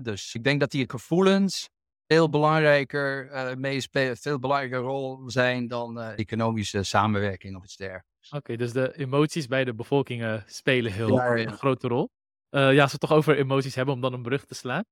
[0.00, 1.68] Dus ik denk dat die gevoelens
[2.06, 8.30] veel belangrijker uh, meespelen, veel belangrijker rol zijn dan uh, economische samenwerking of iets dergelijks.
[8.30, 11.46] Oké, dus de emoties bij de bevolkingen spelen heel ja, ja.
[11.46, 12.10] een grote rol.
[12.50, 14.84] Uh, ja, als we het toch over emoties hebben, om dan een brug te slaan.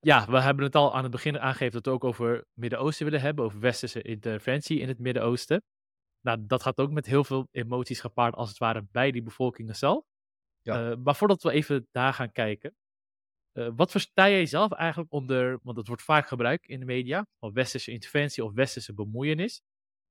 [0.00, 3.04] Ja, we hebben het al aan het begin aangegeven dat we het ook over Midden-Oosten
[3.04, 5.62] willen hebben, over westerse interventie in het Midden-Oosten.
[6.22, 9.76] Nou, dat gaat ook met heel veel emoties gepaard, als het ware, bij die bevolkingen
[9.76, 10.04] zelf.
[10.60, 10.90] Ja.
[10.90, 12.74] Uh, maar voordat we even daar gaan kijken,
[13.52, 17.26] uh, wat versta jij zelf eigenlijk onder, want dat wordt vaak gebruikt in de media,
[17.38, 19.62] of westerse interventie of westerse bemoeienis.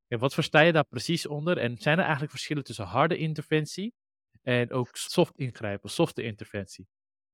[0.08, 1.58] En wat versta je daar precies onder?
[1.58, 3.94] En zijn er eigenlijk verschillen tussen harde interventie
[4.42, 6.88] en ook soft ingrijpen, softe interventie.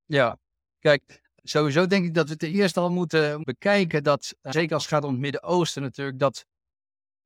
[0.05, 0.39] Ja,
[0.79, 4.83] kijk, sowieso denk ik dat we ten eerste al moeten bekijken dat, eh, zeker als
[4.83, 6.45] het gaat om het Midden-Oosten natuurlijk, dat,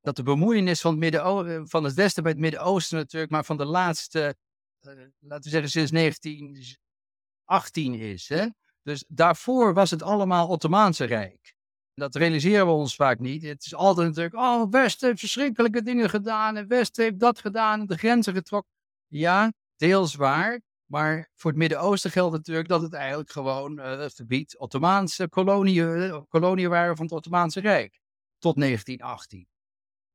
[0.02, 3.44] dat de bemoeienis van het, Midden eh, van het Westen bij het Midden-Oosten natuurlijk, maar
[3.44, 4.36] van de laatste,
[4.80, 8.28] uh, laten we zeggen sinds 1918 is.
[8.28, 8.46] Hè?
[8.82, 11.54] Dus daarvoor was het allemaal Ottomaanse Rijk.
[11.94, 13.42] Dat realiseren we ons vaak niet.
[13.42, 17.86] Het is altijd natuurlijk, oh, Westen heeft verschrikkelijke dingen gedaan en Westen heeft dat gedaan,
[17.86, 18.72] de grenzen getrokken.
[19.06, 20.60] Ja, deels waar.
[20.86, 26.02] Maar voor het Midden-Oosten geldt natuurlijk dat het eigenlijk gewoon uh, het gebied Ottomaanse koloniën,
[26.02, 28.00] eh, koloniën waren van het Ottomaanse Rijk.
[28.38, 29.51] Tot 1918.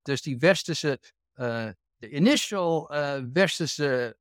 [0.07, 0.99] Dus die westerse,
[1.35, 4.17] uh, de initial uh, westerse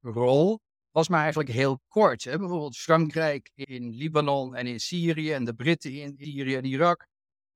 [0.00, 2.24] rol was maar eigenlijk heel kort.
[2.24, 2.38] Hè?
[2.38, 7.06] Bijvoorbeeld Frankrijk in Libanon en in Syrië en de Britten in Syrië en Irak.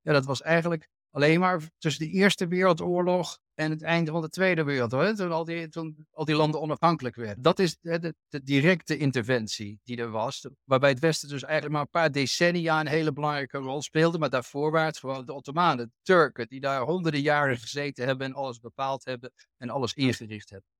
[0.00, 4.28] Ja, dat was eigenlijk alleen maar tussen de Eerste Wereldoorlog en het einde van de
[4.28, 5.16] Tweede Wereldoorlog.
[5.16, 7.42] Toen al die, toen al die landen onafhankelijk werden.
[7.42, 10.48] Dat is de, de, directe interventie die er was.
[10.64, 14.18] Waarbij het Westen dus eigenlijk maar een paar decennia een hele belangrijke rol speelde.
[14.18, 18.34] Maar daarvoor waren gewoon de Ottomanen, de Turken, die daar honderden jaren gezeten hebben en
[18.34, 20.70] alles bepaald hebben en alles ingericht hebben.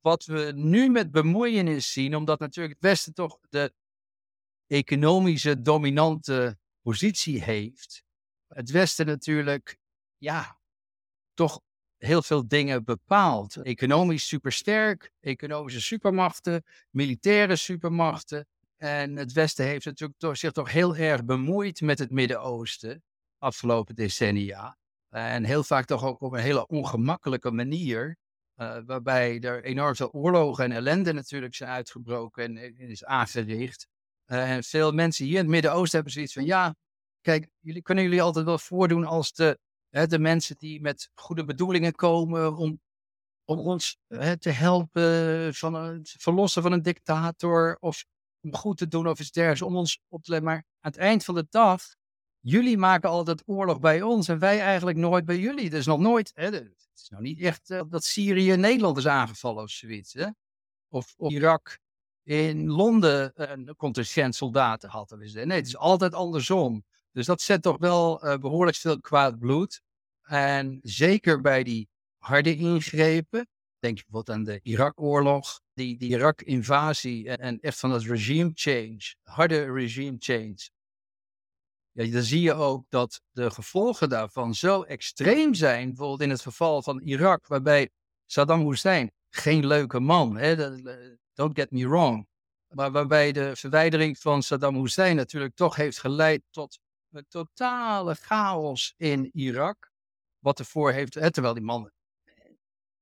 [0.00, 3.74] Wat we nu met bemoeienis zien, omdat natuurlijk het Westen toch de
[4.66, 8.04] economische dominante positie heeft,
[8.46, 9.78] het Westen natuurlijk,
[10.18, 10.58] ja,
[11.34, 11.60] toch
[11.96, 13.56] heel veel dingen bepaalt.
[13.56, 18.46] Economisch supersterk, economische supermachten, militaire supermachten.
[18.76, 23.02] En het Westen heeft natuurlijk zich toch heel erg bemoeid met het Midden-Oosten
[23.38, 24.76] afgelopen decennia.
[25.08, 28.16] En heel vaak toch ook op een hele ongemakkelijke manier.
[28.56, 33.86] Uh, waarbij er enorm veel oorlogen en ellende natuurlijk zijn uitgebroken en, is aangericht.
[34.24, 36.74] En veel mensen hier in het Midden-Oosten hebben zoiets van: ja,
[37.24, 39.58] Kijk, jullie kunnen jullie altijd wel voordoen als de,
[40.02, 42.80] de mensen die met goede bedoelingen komen om,
[43.44, 48.04] om ons hè, te helpen, van het verlossen van een dictator of
[48.40, 50.48] om goed te doen of iets dergelijks, om ons op te letten.
[50.48, 51.82] Maar aan het eind van de dag
[52.40, 55.70] jullie maken altijd oorlog bij ons en wij eigenlijk nooit bij jullie.
[55.70, 59.62] Is nog nooit, hè, het is nog niet echt uh, dat Syrië Nederland is aangevallen
[59.62, 60.12] of zoiets.
[60.12, 60.26] Hè?
[60.88, 61.78] Of, of Irak
[62.22, 65.18] in Londen een contingent soldaten hadden.
[65.18, 66.84] Nee, het is altijd andersom.
[67.14, 69.80] Dus dat zet toch wel uh, behoorlijk veel kwaad bloed.
[70.22, 73.48] En zeker bij die harde ingrepen,
[73.78, 79.14] denk je bijvoorbeeld aan de Irak-oorlog, die, die Irak-invasie en, echt van dat regime change,
[79.22, 80.68] harde regime change.
[81.92, 85.88] Ja, dan zie je ook dat de gevolgen daarvan zo extreem zijn.
[85.88, 87.90] Bijvoorbeeld in het geval van Irak, waarbij
[88.26, 90.56] Saddam Hussein, geen leuke man, hè,
[91.32, 92.26] don't get me wrong.
[92.68, 96.78] Maar waarbij de verwijdering van Saddam Hussein natuurlijk toch heeft geleid tot
[97.14, 99.90] een totale chaos in Irak.
[100.38, 101.90] Wat ervoor heeft, hè, terwijl die man,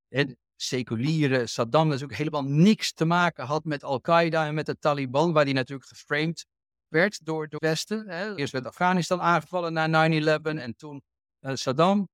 [0.07, 5.33] hè, seculiere Saddam natuurlijk helemaal niks te maken had met Al-Qaeda en met de Taliban,
[5.33, 6.45] waar die natuurlijk geframed
[6.87, 8.09] werd door de Westen.
[8.09, 8.35] Hè.
[8.35, 11.03] Eerst werd Afghanistan aangevallen na 9-11 en toen
[11.41, 12.09] uh, Saddam.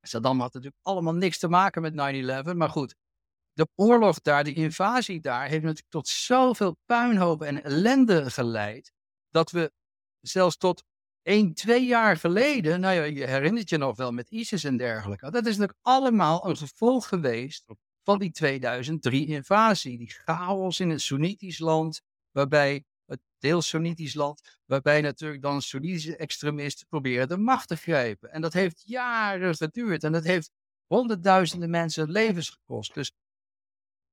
[0.00, 1.92] Saddam had natuurlijk allemaal niks te maken met
[2.52, 2.94] 9-11, maar goed.
[3.52, 8.92] De oorlog daar, de invasie daar, heeft natuurlijk tot zoveel puinhopen en ellende geleid,
[9.30, 9.72] dat we
[10.20, 10.84] zelfs tot
[11.24, 15.30] één, twee jaar geleden, nou ja, je herinnert je nog wel met ISIS en dergelijke,
[15.30, 17.64] dat is natuurlijk allemaal een gevolg geweest
[18.02, 19.98] van die 2003-invasie.
[19.98, 26.16] Die chaos in het Soenitisch land, waarbij het deels Soenitisch land, waarbij natuurlijk dan Soenitische
[26.16, 28.32] extremisten proberen de macht te grijpen.
[28.32, 30.50] En dat heeft jaren geduurd en dat heeft
[30.86, 32.94] honderdduizenden mensen levens gekost.
[32.94, 33.12] Dus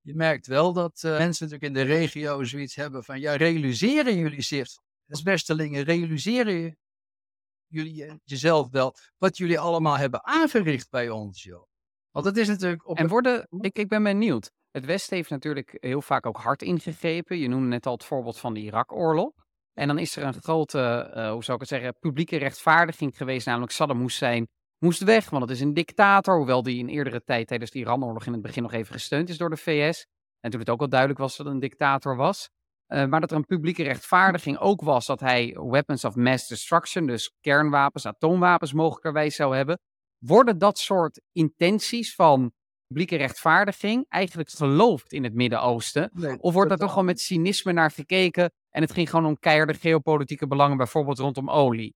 [0.01, 4.17] je merkt wel dat uh, mensen natuurlijk in de regio zoiets hebben van, ja, realiseren
[4.17, 4.67] jullie zich,
[5.07, 6.77] als Westelingen, realiseren
[7.71, 11.65] jullie eh, jezelf wel wat jullie allemaal hebben aangericht bij ons, joh.
[12.11, 12.87] Want het is natuurlijk...
[12.87, 16.61] Op en worden, ik, ik ben benieuwd, het Westen heeft natuurlijk heel vaak ook hard
[16.61, 17.37] ingegrepen.
[17.37, 19.31] Je noemde net al het voorbeeld van de Irak-oorlog.
[19.73, 23.45] En dan is er een grote, uh, hoe zou ik het zeggen, publieke rechtvaardiging geweest,
[23.45, 27.47] namelijk Saddam Hussein moest weg, want het is een dictator, hoewel die in eerdere tijd
[27.47, 30.07] tijdens de Iran-oorlog in het begin nog even gesteund is door de VS.
[30.39, 32.49] En toen het ook al duidelijk was dat het een dictator was.
[32.93, 37.05] Uh, maar dat er een publieke rechtvaardiging ook was dat hij weapons of mass destruction,
[37.05, 39.79] dus kernwapens, atoomwapens mogelijkerwijs zou hebben.
[40.17, 42.51] Worden dat soort intenties van
[42.87, 46.11] publieke rechtvaardiging eigenlijk geloofd in het Midden-Oosten?
[46.39, 49.73] of wordt daar toch gewoon met cynisme naar gekeken en het ging gewoon om keiharde
[49.73, 51.95] geopolitieke belangen, bijvoorbeeld rondom olie?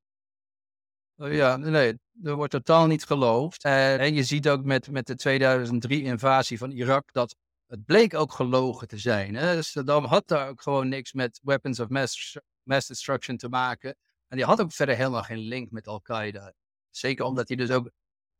[1.17, 3.63] Oh ja, nee, er wordt totaal niet geloofd.
[3.63, 7.35] En je ziet ook met, met de 2003-invasie van Irak dat
[7.75, 9.35] het bleek ook gelogen te zijn.
[9.35, 9.61] Hè?
[9.61, 13.95] Saddam had daar ook gewoon niks met weapons of mass, mass destruction te maken.
[14.27, 16.53] En die had ook verder helemaal geen link met Al-Qaeda.
[16.89, 17.91] Zeker omdat hij dus ook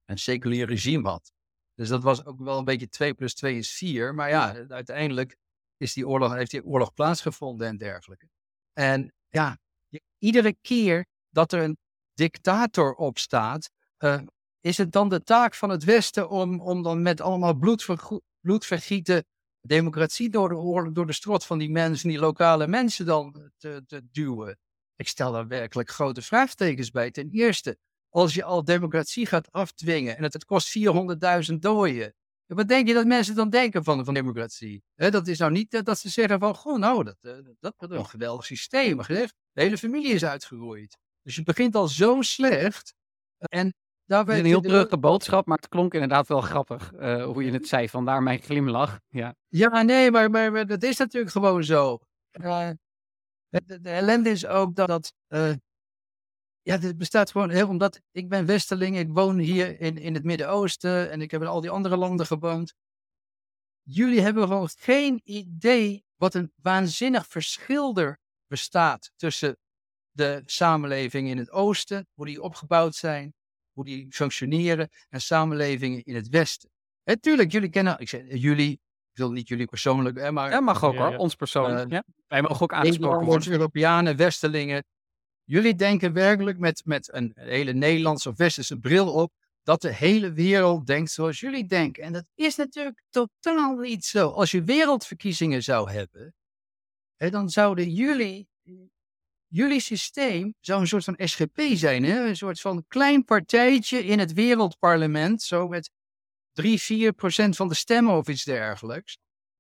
[0.06, 1.32] een seculier regime had.
[1.74, 4.16] Dus dat was ook wel een beetje 2 plus 2 is 4.
[4.16, 5.38] Maar ja, uiteindelijk
[5.78, 8.30] is die oorlog, heeft die oorlog plaatsgevonden en dergelijke.
[8.74, 9.58] En ja,
[10.18, 11.78] iedere keer dat er een
[12.14, 13.70] dictator opstaat,
[14.00, 14.22] uh,
[14.60, 17.58] is het dan de taak van het Westen om, om dan met allemaal
[18.46, 19.26] bloedvergieten
[19.62, 24.08] democratie door de, door de strot van die mensen, die lokale mensen dan te, te
[24.12, 24.58] duwen?
[24.96, 27.12] Ik stel daar werkelijk grote vraagtekens bij.
[27.12, 27.78] Ten eerste,
[28.10, 30.78] als je al democratie gaat afdwingen en het, kost
[31.52, 32.14] 400.000 doden.
[32.46, 34.84] Wat denk je dat mensen dan denken van, van democratie?
[34.96, 37.98] dat is nou niet eh, dat ze zeggen van, goh, nou, dat, uh, dat, is
[37.98, 38.98] een geweldig systeem.
[38.98, 40.98] De hele familie is uitgeroeid.
[41.22, 42.94] Dus je begint al zo slecht.
[43.38, 43.74] En
[44.06, 44.40] daarbij...
[44.40, 47.90] een heel drukke boodschap, maar het klonk inderdaad wel grappig uh, hoe je het zei.
[47.90, 49.00] Vandaar mijn glimlach.
[49.10, 52.00] Ja, ja nee, maar, maar, maar dat is natuurlijk gewoon zo.
[52.32, 52.78] de,
[53.82, 55.14] de, ellende is ook dat, dat
[56.66, 60.24] ja, dit bestaat gewoon heel omdat ik ben Westerling, ik woon hier in, in het
[60.24, 62.74] Midden-Oosten en ik heb in al die andere landen gewoond.
[63.82, 69.58] Jullie hebben gewoon geen idee wat een waanzinnig verschil er bestaat tussen
[70.12, 73.34] de samenlevingen in het Oosten, hoe die opgebouwd zijn,
[73.76, 76.70] hoe die functioneren, en samenlevingen in het Westen.
[77.04, 80.50] En tuurlijk, jullie kennen, ik zeg jullie, ik wil niet jullie persoonlijk, hè, maar...
[80.50, 81.86] Ja, mag ook hoor, ons persoonlijk.
[81.86, 82.04] Uh, ja.
[82.28, 83.52] Wij mogen ook aangesproken worden.
[83.52, 84.84] Europeanen, Westelingen,
[85.46, 89.32] Jullie denken werkelijk met, met een hele Nederlandse of Westerse bril op
[89.64, 92.04] dat de hele wereld denkt zoals jullie denken.
[92.04, 94.30] En dat is natuurlijk totaal niet zo.
[94.30, 96.34] Als je wereldverkiezingen zou hebben,
[97.16, 98.48] hè, dan zouden jullie,
[99.56, 102.04] jullie systeem zou een soort van SGP zijn.
[102.04, 102.28] Hè?
[102.28, 105.92] Een soort van klein partijtje in het wereldparlement, zo met
[106.52, 109.18] 3, 4 procent van de stemmen of iets dergelijks.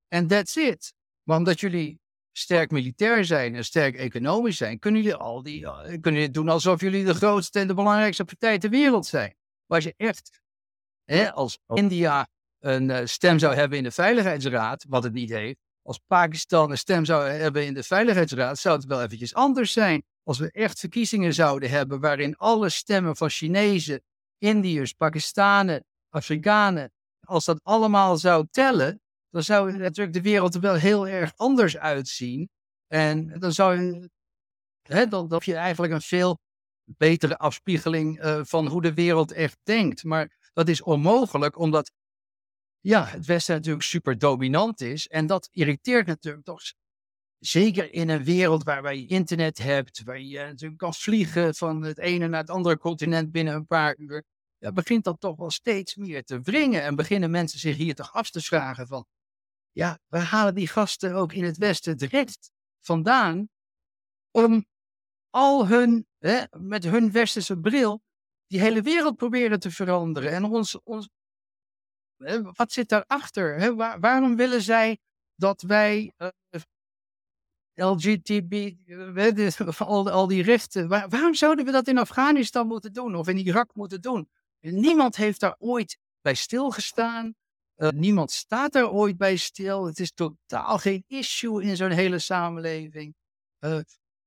[0.08, 0.94] En that's it.
[1.24, 2.00] Maar omdat jullie
[2.32, 6.50] sterk militair zijn en sterk economisch zijn, kunnen jullie al die, eh, kunnen jullie doen
[6.50, 9.36] alsof jullie de grootste en de belangrijkste partij ter wereld zijn.
[9.66, 10.42] Maar als je echt,
[11.04, 12.28] hè, als India
[12.60, 16.78] een uh, stem zou hebben in de Veiligheidsraad, wat het niet heeft, als Pakistan een
[16.78, 20.04] stem zou hebben in de Veiligheidsraad, zou het wel eventjes anders zijn.
[20.24, 24.02] als we echt verkiezingen zouden hebben waarin alle stemmen van Chinezen,
[24.38, 30.74] Indiërs, Pakistanen, Afrikanen, als dat allemaal zou tellen, dan zou natuurlijk de wereld er wel
[30.74, 32.50] heel erg anders uitzien.
[32.88, 34.10] En dan zou je,
[34.82, 36.39] hè, dan, heb je eigenlijk een veel
[36.86, 40.04] betere afspiegeling uh, van hoe de wereld echt denkt.
[40.04, 41.91] Maar dat is onmogelijk, omdat
[42.86, 45.08] ja, het Westen natuurlijk super dominant is.
[45.08, 46.62] En dat irriteert natuurlijk toch.
[47.39, 51.98] Zeker in een wereld waar je internet hebt, waar je natuurlijk kan vliegen van het
[51.98, 54.24] ene naar het andere continent binnen een paar uur.
[54.58, 56.84] Ja, begint dat toch wel steeds meer te wringen.
[56.84, 59.06] En beginnen mensen zich hier toch af te vragen van,
[59.71, 63.50] ja, we halen die gasten ook in het Westen direct vandaan
[64.32, 64.65] om
[65.30, 68.02] al hun, hè, met hun westerse bril,
[68.48, 70.32] die hele wereld proberen te veranderen.
[70.32, 71.10] En ons, ons
[72.54, 73.60] wat zit daarachter?
[73.60, 73.75] Hè?
[73.75, 74.97] Waar, waarom willen zij
[75.36, 76.30] dat wij uh,
[77.73, 78.54] LGTB,
[78.86, 83.28] uh, al, al die rechten, waar, waarom zouden we dat in Afghanistan moeten doen of
[83.28, 84.30] in Irak moeten doen?
[84.60, 87.36] Niemand heeft daar ooit bij stilgestaan.
[87.78, 89.86] Uh, niemand staat daar ooit bij stil.
[89.86, 93.15] Het is totaal geen issue in zo'n hele samenleving.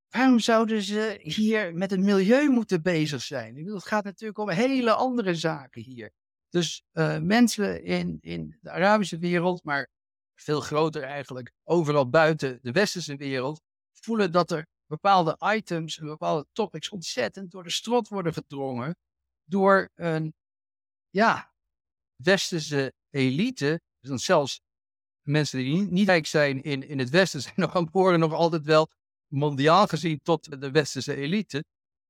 [0.09, 3.57] Waarom zouden ze hier met het milieu moeten bezig zijn?
[3.57, 6.13] Ik het gaat natuurlijk om hele andere zaken hier.
[6.49, 9.89] Dus uh, mensen in, in de Arabische wereld, maar
[10.35, 13.61] veel groter eigenlijk, overal buiten de westerse wereld,
[13.93, 18.97] voelen dat er bepaalde items bepaalde topics ontzettend door de strot worden gedrongen
[19.45, 20.35] door een,
[21.11, 21.53] ja,
[22.17, 24.61] westerse elite, dus dan zelfs
[25.23, 28.65] mensen die niet, rijk zijn in, in het Westen, zijn nog aan behoren nog altijd
[28.65, 28.89] wel
[29.27, 31.65] mondiaal gezien tot de westerse elite.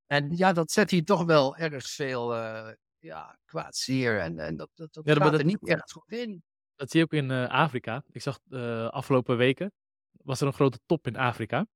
[0.07, 4.21] En ja, dat zet hier toch wel erg veel uh, ja, kwaad zeer.
[4.21, 6.43] En, en dat, dat, dat ja, gaat er niet echt goed in.
[6.75, 8.05] Dat zie je ook in uh, Afrika.
[8.11, 9.73] Ik zag uh, afgelopen weken,
[10.11, 11.67] was er een grote top in Afrika.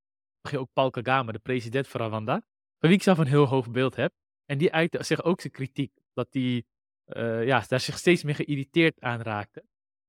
[0.41, 2.35] Zag je ook Paul Kagame, de president van Rwanda.
[2.79, 4.13] Van wie ik zelf een heel hoog beeld heb.
[4.45, 5.93] En die uitte zich ook zijn kritiek.
[6.13, 6.65] Dat hij
[7.07, 9.65] uh, ja, daar zich steeds meer geïrriteerd aan raakte.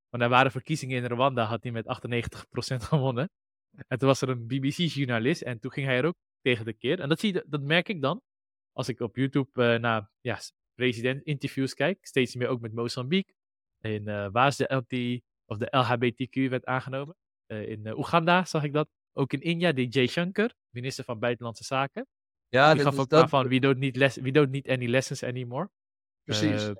[0.10, 3.30] Want er waren verkiezingen in Rwanda, had hij met 98% gewonnen.
[3.88, 7.00] En toen was er een BBC-journalist en toen ging hij er ook tegen de keer.
[7.00, 8.22] En dat, zie je, dat merk ik dan
[8.72, 10.40] als ik op YouTube uh, naar ja,
[10.84, 12.06] president-interviews kijk.
[12.06, 13.34] Steeds meer ook met Mozambique.
[13.82, 17.16] In uh, waar is de, LT, of de LHBTQ werd aangenomen.
[17.48, 18.90] Uh, in Oeganda zag ik dat.
[19.14, 22.08] Ook in India, de Jay Shankar, minister van Buitenlandse Zaken.
[22.50, 23.22] Ja, die gaf ook dat...
[23.22, 25.70] aan van, we don't, need we don't need any lessons anymore.
[26.24, 26.74] Precies.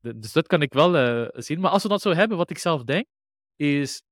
[0.00, 0.92] dus dat kan ik wel
[1.32, 1.60] zien.
[1.60, 3.06] Maar als we dat zo hebben, wat ik zelf denk,
[3.56, 4.02] is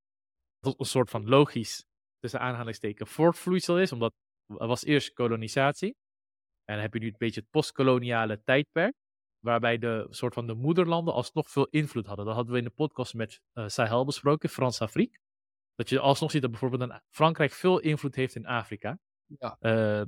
[0.61, 1.85] dat een soort van logisch
[2.19, 4.13] tussen aanhalingstekens voortvloeisel is, omdat
[4.59, 5.97] er was eerst kolonisatie.
[6.65, 8.95] En dan heb je nu een beetje het postkoloniale tijdperk,
[9.41, 12.25] waarbij de soort van de moederlanden alsnog veel invloed hadden.
[12.25, 15.19] Dat hadden we in de podcast met uh, Sahel besproken, Frans-Afrique.
[15.75, 18.99] Dat je alsnog ziet dat bijvoorbeeld een Frankrijk veel invloed heeft in Afrika,
[19.39, 19.57] ja.
[19.61, 20.03] uh,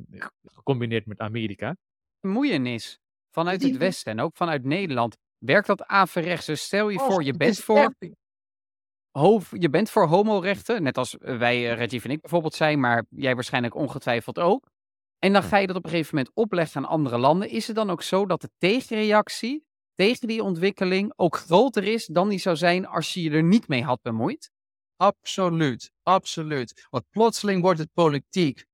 [0.44, 1.76] gecombineerd met Amerika.
[2.20, 2.98] Moeienis
[3.30, 5.16] vanuit het Westen en ook vanuit Nederland.
[5.38, 6.46] Werkt dat averechts?
[6.46, 7.94] Dus stel je voor, je bent voor
[9.50, 13.34] je bent voor homorechten, net als wij, uh, Rajiv en ik bijvoorbeeld zijn, maar jij
[13.34, 14.70] waarschijnlijk ongetwijfeld ook.
[15.20, 17.50] En dan ga je dat op een gegeven moment opleggen aan andere landen.
[17.50, 22.28] Is het dan ook zo dat de tegenreactie tegen die ontwikkeling ook groter is dan
[22.28, 24.50] die zou zijn als je je er niet mee had bemoeid?
[24.96, 26.86] Absoluut, absoluut.
[26.90, 28.64] Want plotseling wordt het politiek.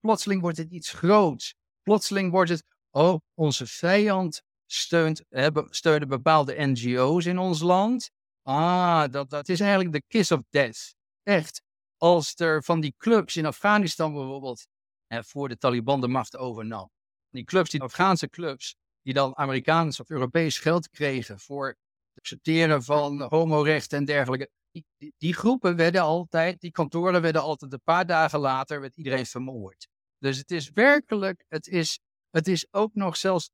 [0.00, 1.54] Plotseling wordt het iets groots.
[1.82, 5.24] Plotseling wordt het, oh, onze vijand steunt,
[5.70, 8.10] steunen bepaalde NGO's in ons land.
[8.42, 10.94] Ah, dat, dat is eigenlijk de kiss of death.
[11.22, 11.62] Echt.
[11.96, 14.66] Als er van die clubs in Afghanistan bijvoorbeeld,
[15.08, 16.90] en voor de Taliban de macht overnam.
[17.30, 21.76] Die clubs, die Afghaanse clubs, die dan Amerikaans of Europees geld kregen voor het
[22.18, 24.50] accepteren van homorechten en dergelijke.
[24.70, 28.96] Die, die, die, groepen werden altijd, die kantoren werden altijd een paar dagen later, werd
[28.96, 29.88] iedereen vermoord.
[30.18, 33.50] Dus het is werkelijk, het is, het is ook nog zelfs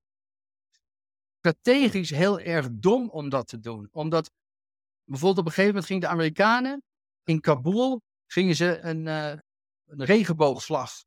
[1.38, 3.88] strategisch heel erg dom om dat te doen.
[3.92, 4.30] Omdat
[5.04, 6.82] Bijvoorbeeld op een gegeven moment gingen de Amerikanen
[7.24, 9.28] in Kabul gingen ze een, uh,
[9.84, 11.04] een regenboogvlag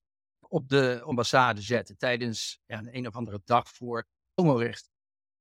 [0.50, 4.90] op de ambassade zetten tijdens ja, een, een of andere dag voor homorecht.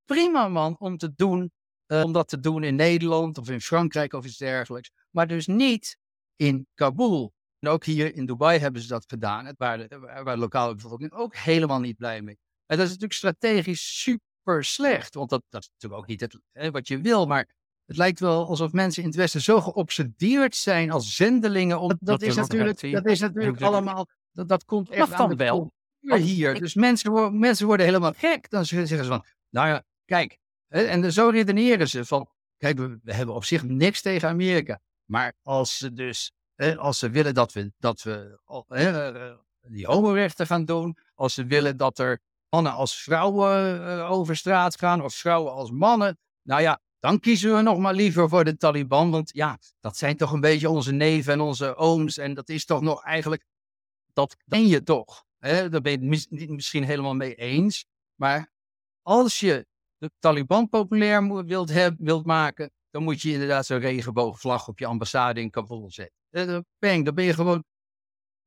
[0.04, 1.52] Prima man om te doen,
[1.86, 4.90] uh, om dat te doen in Nederland of in Frankrijk of iets dergelijks.
[5.10, 5.98] Maar dus niet
[6.36, 7.34] in Kabul.
[7.58, 11.12] En ook hier in Dubai hebben ze dat gedaan, waar de, waar de lokale bevolking
[11.12, 12.38] ook helemaal niet blij mee.
[12.66, 16.38] En dat is natuurlijk strategisch super slecht, want dat, dat is natuurlijk ook niet het,
[16.52, 17.26] hè, wat je wil.
[17.26, 21.88] Maar het lijkt wel alsof mensen in het Westen zo geobsedeerd zijn als zendelingen.
[21.88, 24.08] dat, dat, is natuurlijk, dat is natuurlijk allemaal.
[24.36, 25.72] Dat, dat komt echt aan de wel.
[26.00, 26.60] hier.
[26.60, 28.50] Dus mensen, mensen worden helemaal gek.
[28.50, 30.38] Dan zeggen ze van, nou ja, kijk.
[30.68, 34.80] En zo redeneren ze van, kijk, we, hebben op zich niks tegen Amerika.
[35.04, 36.32] Maar als ze dus,
[36.76, 38.38] als ze willen dat we, dat we
[39.60, 44.78] die homorechten gaan doen, als ze willen dat er mannen als vrouwen uh, over straat
[44.78, 48.56] gaan of vrouwen als mannen, nou ja, dan kiezen we nog maar liever voor de
[48.56, 49.10] Taliban.
[49.10, 52.18] Want ja, dat zijn toch een beetje onze neven en onze ooms.
[52.18, 53.44] En dat is toch nog eigenlijk,
[54.16, 55.24] dat ken je toch.
[55.38, 55.68] Hè?
[55.68, 57.86] Daar ben je het niet misschien helemaal mee eens.
[58.14, 58.50] Maar
[59.02, 64.68] als je de Taliban populair wilt, hebben, wilt maken, dan moet je inderdaad zo'n regenboogvlag
[64.68, 66.16] op je ambassade in Kabul zetten.
[66.30, 67.64] Eh, bang, dan ben je gewoon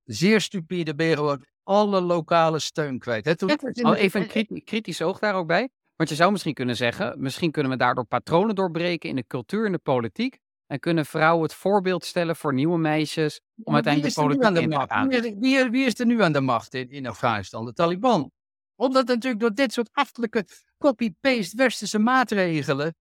[0.03, 3.25] zeer stupide, ben je gewoon alle lokale steun kwijt.
[3.25, 3.35] Hè?
[3.35, 3.51] Toen...
[3.81, 5.69] Oh, even een kritisch oog daar ook bij.
[5.95, 9.65] Want je zou misschien kunnen zeggen, misschien kunnen we daardoor patronen doorbreken in de cultuur
[9.65, 10.39] en de politiek.
[10.69, 14.85] En kunnen vrouwen het voorbeeld stellen voor nieuwe meisjes om uiteindelijk de politiek in te
[14.87, 15.07] gaan.
[15.39, 17.65] Wie, wie, is er nu aan de macht in, in Afghanistan?
[17.65, 18.31] De Taliban.
[18.75, 20.45] Omdat natuurlijk door dit soort achterlijke
[20.77, 22.95] copy-paste westerse maatregelen.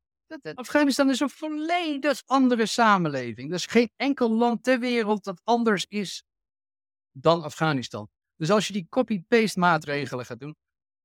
[0.55, 3.49] Afghanistan is een volledig andere samenleving.
[3.49, 6.25] Er is geen enkel land ter wereld dat anders is
[7.12, 8.09] dan Afghanistan.
[8.37, 10.57] Dus als je die copy-paste maatregelen gaat doen,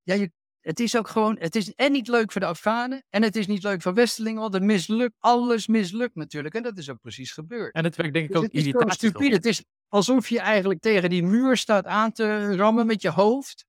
[0.01, 0.31] ja, je,
[0.63, 3.47] het is ook gewoon, het is en niet leuk voor de Afghanen en het is
[3.47, 6.55] niet leuk voor Westelingen, want het mislukt, alles mislukt natuurlijk.
[6.55, 7.73] En dat is ook precies gebeurd.
[7.73, 9.35] En het werkt denk ik dus ook het is stupide.
[9.35, 13.65] Het is alsof je eigenlijk tegen die muur staat aan te rammen met je hoofd.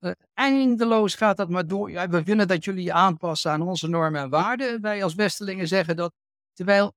[0.00, 1.90] Uh, eindeloos gaat dat maar door.
[1.90, 4.80] Ja, we willen dat jullie je aanpassen aan onze normen en waarden.
[4.80, 6.12] Wij als Westelingen zeggen dat.
[6.52, 6.94] Terwijl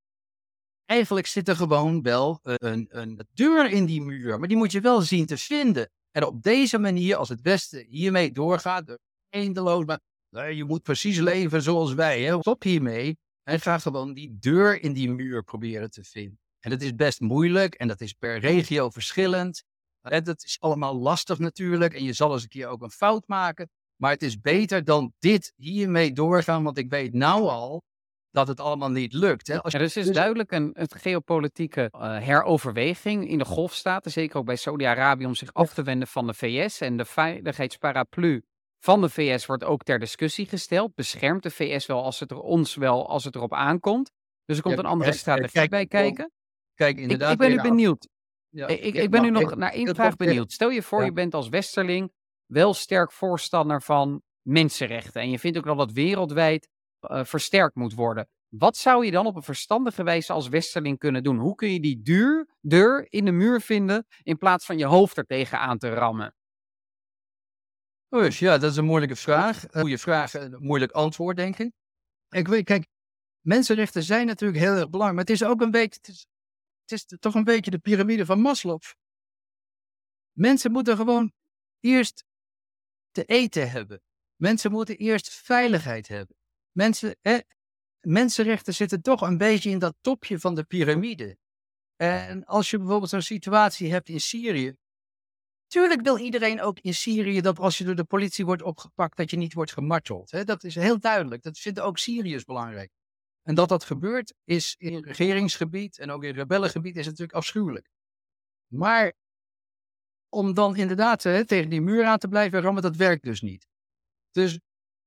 [0.85, 4.39] eigenlijk zit er gewoon wel eh, een, een deur in die muur.
[4.39, 5.89] Maar die moet je wel zien te vinden.
[6.11, 8.97] En op deze manier, als het Westen hiermee doorgaat,
[9.35, 12.21] eindeloos, maar nee, je moet precies leven zoals wij.
[12.21, 12.39] Hè.
[12.39, 16.39] Stop hiermee en ga gewoon die deur in die muur proberen te vinden.
[16.59, 19.63] En dat is best moeilijk en dat is per regio verschillend.
[20.01, 23.27] En dat is allemaal lastig natuurlijk en je zal eens een keer ook een fout
[23.27, 23.69] maken.
[23.95, 27.83] Maar het is beter dan dit hiermee doorgaan, want ik weet nou al
[28.31, 29.47] dat het allemaal niet lukt.
[29.47, 29.61] Hè?
[29.61, 30.15] Als ja, dus is dus...
[30.15, 35.53] duidelijk een, een geopolitieke uh, heroverweging in de golfstaten, zeker ook bij Saudi-Arabië, om zich
[35.53, 36.81] af te wenden van de VS.
[36.81, 38.43] En de veiligheidsparaplu
[38.85, 40.95] van de VS wordt ook ter discussie gesteld.
[40.95, 44.11] Beschermt de VS wel als het er ons wel als het erop aankomt?
[44.45, 46.31] Dus er komt een andere strategie bij kijken.
[46.73, 47.33] Kijk, inderdaad.
[47.33, 48.07] Ik, ik ben nu benieuwd.
[48.49, 50.51] Ja, ik, ik, ben nu nog naar één vraag benieuwd.
[50.51, 52.11] Stel je voor, je bent als Westerling
[52.45, 55.21] wel sterk voorstander van mensenrechten.
[55.21, 56.69] En je vindt ook wel dat wereldwijd
[57.01, 58.27] uh, versterkt moet worden.
[58.47, 61.37] Wat zou je dan op een verstandige wijze als Westerling kunnen doen?
[61.37, 65.17] Hoe kun je die duur, deur in de muur vinden in plaats van je hoofd
[65.17, 66.35] er tegenaan te rammen?
[68.09, 69.63] Dus ja, dat is een moeilijke vraag.
[69.63, 71.71] Een goede vraag, een moeilijk antwoord, denk ik.
[72.29, 72.87] Ik weet, kijk,
[73.41, 75.99] mensenrechten zijn natuurlijk heel erg belangrijk, maar het is ook een beetje,
[76.81, 78.81] het is, toch een beetje de piramide van Maslow.
[80.31, 81.33] Mensen moeten gewoon
[81.79, 82.23] eerst
[83.11, 84.01] te eten hebben.
[84.35, 86.35] Mensen moeten eerst veiligheid hebben.
[86.71, 87.39] Mensen, hè,
[87.99, 91.37] mensenrechten zitten toch een beetje in dat topje van de piramide.
[91.95, 94.75] En als je bijvoorbeeld zo'n situatie hebt in Syrië.
[95.75, 99.29] Tuurlijk wil iedereen ook in Syrië dat als je door de politie wordt opgepakt, dat
[99.29, 100.31] je niet wordt gemarteld.
[100.31, 100.43] Hè?
[100.43, 101.43] Dat is heel duidelijk.
[101.43, 102.91] Dat vinden ook Syriërs belangrijk.
[103.41, 107.89] En dat dat gebeurt is in regeringsgebied en ook in rebellengebied is natuurlijk afschuwelijk.
[108.67, 109.13] Maar
[110.29, 113.67] om dan inderdaad hè, tegen die muur aan te blijven rammen, dat werkt dus niet.
[114.31, 114.59] Dus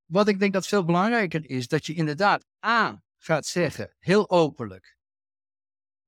[0.05, 4.97] wat ik denk dat veel belangrijker is, dat je inderdaad A gaat zeggen, heel openlijk,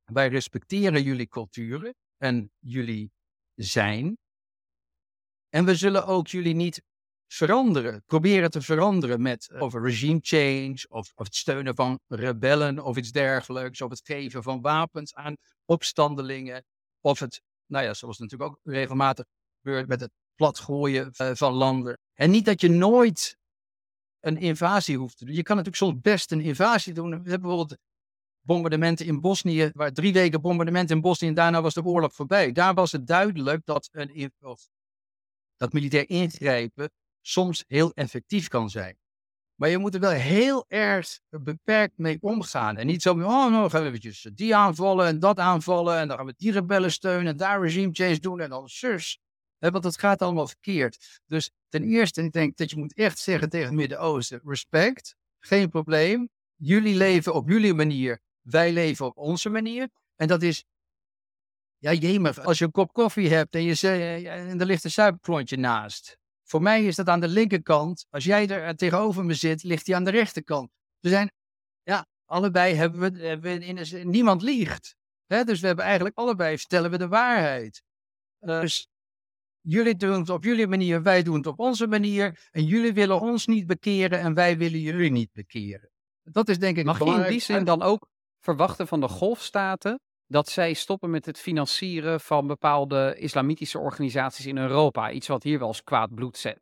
[0.04, 3.12] wij respecteren jullie culturen en jullie
[3.54, 4.18] zijn.
[5.50, 6.82] En we zullen ook jullie niet
[7.26, 12.84] veranderen, proberen te veranderen met uh, over regime change of, of het steunen van rebellen
[12.84, 16.64] of iets dergelijks, of het geven van wapens aan opstandelingen,
[17.00, 19.24] of het, nou ja, zoals natuurlijk ook regelmatig
[19.62, 21.98] gebeurt met het platgooien uh, van landen.
[22.14, 23.36] En niet dat je nooit
[24.20, 25.34] een invasie hoeft te doen.
[25.34, 27.10] Je kan natuurlijk soms best een invasie doen.
[27.10, 27.78] We hebben bijvoorbeeld
[28.40, 32.52] bombardementen in Bosnië, waar drie weken bombardement in Bosnië en daarna was de oorlog voorbij.
[32.52, 34.32] Daar was het duidelijk dat, een,
[35.60, 36.90] dat militair ingrijpen
[37.20, 38.98] soms heel effectief kan zijn.
[39.54, 42.76] Maar je moet er wel heel erg beperkt mee omgaan.
[42.76, 45.98] En niet zo, oh nou gaan we eventjes die aanvallen en dat aanvallen.
[45.98, 49.20] En dan gaan we die rebellen steunen en daar regime change doen en dan zus
[49.68, 51.20] want het gaat allemaal verkeerd.
[51.26, 55.68] Dus ten eerste, ik denk dat je moet echt zeggen tegen het Midden-Oosten: respect, geen
[55.68, 56.28] probleem.
[56.56, 59.88] Jullie leven op jullie manier, wij leven op onze manier.
[60.16, 60.64] En dat is,
[61.80, 65.56] ja, jemig, als je een kop koffie hebt en, je, en er ligt een suikerklontje
[65.56, 66.18] naast.
[66.44, 68.06] Voor mij is dat aan de linkerkant.
[68.10, 70.70] Als jij er tegenover me zit, ligt die aan de rechterkant.
[70.98, 71.32] We zijn,
[71.82, 74.96] ja, allebei hebben we, hebben we in, niemand liegt.
[75.26, 77.82] dus we hebben eigenlijk allebei vertellen we de waarheid.
[78.38, 78.88] dus
[79.60, 82.48] Jullie doen het op jullie manier, wij doen het op onze manier.
[82.50, 85.90] En jullie willen ons niet bekeren en wij willen jullie niet bekeren.
[86.22, 88.08] Dat is denk ik Mag je in die zin dan ook
[88.40, 90.00] verwachten van de golfstaten
[90.30, 95.10] dat zij stoppen met het financieren van bepaalde islamitische organisaties in Europa.
[95.10, 96.60] Iets wat hier wel eens kwaad bloed zet.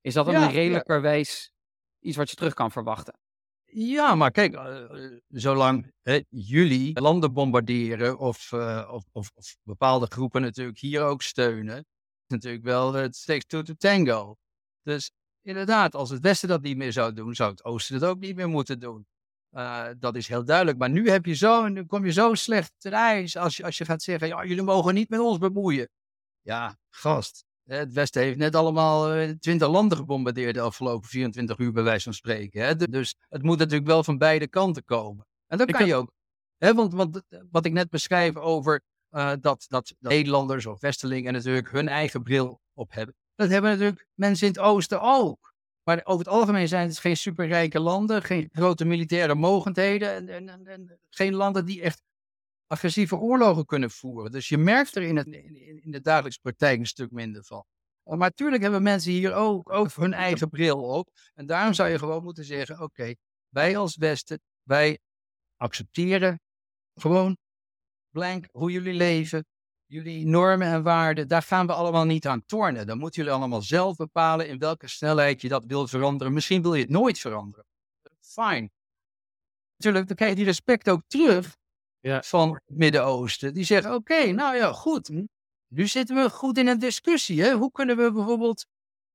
[0.00, 0.54] Is dat dan Ja, een ja.
[0.54, 1.52] redelijkerwijs
[2.00, 3.18] iets wat je terug kan verwachten?
[3.64, 10.06] Ja, maar kijk, eh, zolang hè, jullie landen bombarderen of, eh, of, of, of bepaalde
[10.06, 11.84] groepen natuurlijk hier ook steunen, is
[12.26, 14.36] natuurlijk wel het takes two to tango.
[14.82, 15.10] Dus
[15.42, 18.36] inderdaad, als het Westen dat niet meer zou doen, zou het Oosten het ook niet
[18.36, 19.06] meer moeten doen.
[19.50, 20.78] Eh, dat is heel duidelijk.
[20.78, 23.78] Maar nu heb je zo, nu kom je zo slecht ten ijs als je, als
[23.78, 25.88] je gaat zeggen, ja, jullie mogen niet met ons bemoeien.
[26.40, 27.44] Ja, gast.
[27.64, 32.04] Het Westen heeft net allemaal eh, twintig landen gebombardeerd de afgelopen 24 uur, bij wijze
[32.04, 32.64] van spreken.
[32.64, 32.76] Hè?
[32.76, 35.26] Dus het moet natuurlijk wel van beide kanten komen.
[35.46, 36.12] En Ik kan je ook.
[36.56, 41.32] Hè, want, want wat ik net beschrijf over eh, dat, dat, dat Nederlanders of Westelingen
[41.32, 43.14] natuurlijk hun eigen bril op hebben.
[43.34, 45.49] Dat hebben natuurlijk mensen in het Oosten ook.
[45.82, 50.48] Maar over het algemeen zijn het geen superrijke landen, geen grote militaire mogendheden en, en,
[50.48, 52.02] en, en geen landen die echt
[52.66, 54.30] agressieve oorlogen kunnen voeren.
[54.30, 57.64] Dus je merkt er in, het, in, in de dagelijkse praktijk een stuk minder van.
[58.04, 61.08] Maar natuurlijk hebben mensen hier ook, ook hun eigen bril op.
[61.34, 63.14] En daarom zou je gewoon moeten zeggen: oké,
[63.48, 64.98] wij als Westen, wij
[65.56, 66.40] accepteren
[66.94, 67.36] gewoon
[68.10, 69.44] blank hoe jullie leven,
[69.90, 71.28] jullie normen en waarden.
[71.28, 72.86] Daar gaan we allemaal niet aan tornen.
[72.86, 76.32] Dan moeten jullie allemaal zelf bepalen in welke snelheid je dat wilt veranderen.
[76.32, 77.64] Misschien wil je het nooit veranderen.
[78.20, 78.70] Fine.
[79.76, 81.56] Natuurlijk, dan krijg je die respect ook terug
[82.00, 82.22] Ja.
[82.22, 83.54] van het Midden-Oosten.
[83.54, 85.10] Die zeggen: oké, nou ja, goed.
[85.68, 87.42] Nu zitten we goed in een discussie.
[87.42, 87.52] Hè?
[87.54, 88.66] Hoe kunnen we bijvoorbeeld.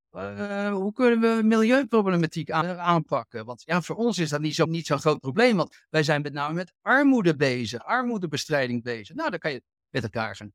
[0.09, 3.45] eh, hoe kunnen we milieuproblematiek aan- aanpakken?
[3.45, 5.57] Want ja, voor ons is dat niet zo'n niet zo'n groot probleem.
[5.57, 9.15] Want wij zijn met name met armoede bezig, armoedebestrijding bezig.
[9.15, 10.53] Nou, dan kan je met elkaar gaan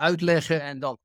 [0.00, 0.62] uitleggen.
[0.62, 0.98] En dan,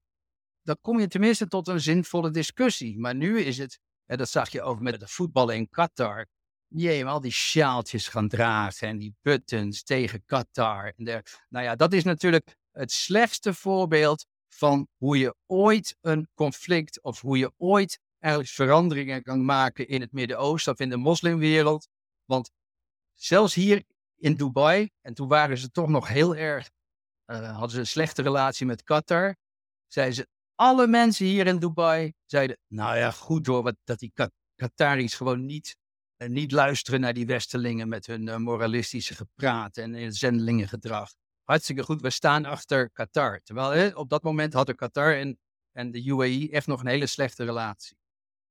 [0.61, 2.99] dan kom je tenminste tot een zinvolle discussie.
[2.99, 6.27] Maar nu is het, en dat zag je ook met de voetballen in Qatar.
[6.67, 10.93] Jee, al die sjaaltjes gaan dragen en die buttons tegen Qatar.
[10.95, 17.01] En nou ja, dat is natuurlijk het slechtste voorbeeld van hoe je ooit een conflict
[17.01, 21.87] of hoe je ooit eigenlijk veranderingen kan maken in het Midden-Oosten of in de moslimwereld.
[22.25, 22.51] Want
[23.13, 23.83] zelfs hier
[24.15, 26.69] in Dubai, en toen waren ze toch nog heel erg,
[27.25, 29.35] hadden ze een slechte relatie met Qatar,
[29.87, 34.11] zeiden ze, alle mensen hier in Dubai zeiden, nou ja, goed hoor, wat, dat die
[34.13, 35.77] Qa- Qataris gewoon niet,
[36.15, 41.11] eh, niet luisteren naar die Westelingen met hun eh, moralistische gepraat en uh, zendelingengedrag.
[41.43, 43.39] Hartstikke goed, we staan achter Qatar.
[43.43, 45.39] Terwijl hè, op dat moment hadden Qatar en,
[45.71, 47.97] en de UAE echt nog een hele slechte relatie.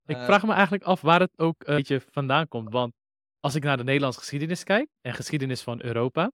[0.06, 2.72] Ik Eh, vraag me eigenlijk af waar het ook een beetje vandaan komt.
[2.72, 2.94] Want
[3.40, 6.32] als ik naar de Nederlandse geschiedenis kijk en geschiedenis van Europa,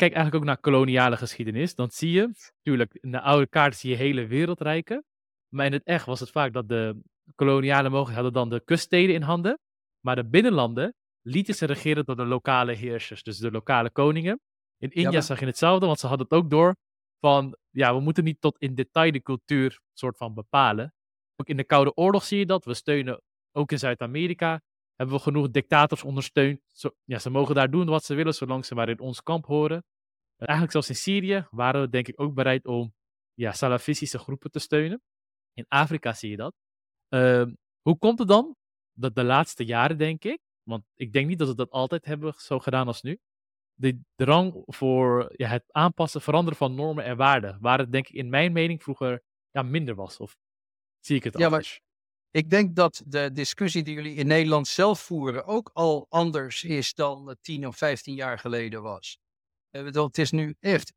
[0.00, 3.90] kijk eigenlijk ook naar koloniale geschiedenis, dan zie je, natuurlijk, in de oude kaart zie
[3.90, 5.04] je hele wereldrijken.
[5.48, 7.00] Maar in het echt was het vaak dat de
[7.34, 9.58] koloniale mogelijkheden hadden dan de kuststeden in handen.
[10.00, 14.40] Maar de binnenlanden lieten ze regeren door de lokale heersers, dus de lokale koningen.
[14.78, 16.76] In India maar- zag je hetzelfde, want ze hadden het ook door
[17.20, 20.94] van, ja, we moeten niet tot in detail de cultuur soort van bepalen.
[21.36, 22.64] Ook in de Koude Oorlog zie je dat.
[22.64, 23.22] We steunen
[23.52, 24.60] ook in Zuid-Amerika.
[25.00, 26.60] Hebben we genoeg dictators ondersteund.
[26.72, 29.46] Zo, ja, ze mogen daar doen wat ze willen, zolang ze maar in ons kamp
[29.46, 29.84] horen.
[30.36, 32.94] En eigenlijk zelfs in Syrië waren we denk ik ook bereid om
[33.34, 35.02] ja, salafistische groepen te steunen.
[35.52, 36.54] In Afrika zie je dat.
[37.08, 38.56] Ehm, hoe komt het dan
[38.92, 42.34] dat de laatste jaren, denk ik, want ik denk niet dat we dat altijd hebben
[42.36, 43.18] zo gedaan als nu,
[43.74, 48.14] de drang voor ja, het aanpassen, veranderen van normen en waarden, waar het denk ik
[48.14, 50.18] in mijn mening vroeger ja, minder was.
[50.18, 50.36] Of
[50.98, 51.80] zie ik het Ja, maar anders?
[52.30, 56.94] Ik denk dat de discussie die jullie in Nederland zelf voeren ook al anders is
[56.94, 59.18] dan het 10 of 15 jaar geleden was.
[59.70, 60.92] Bedoel, het is nu echt.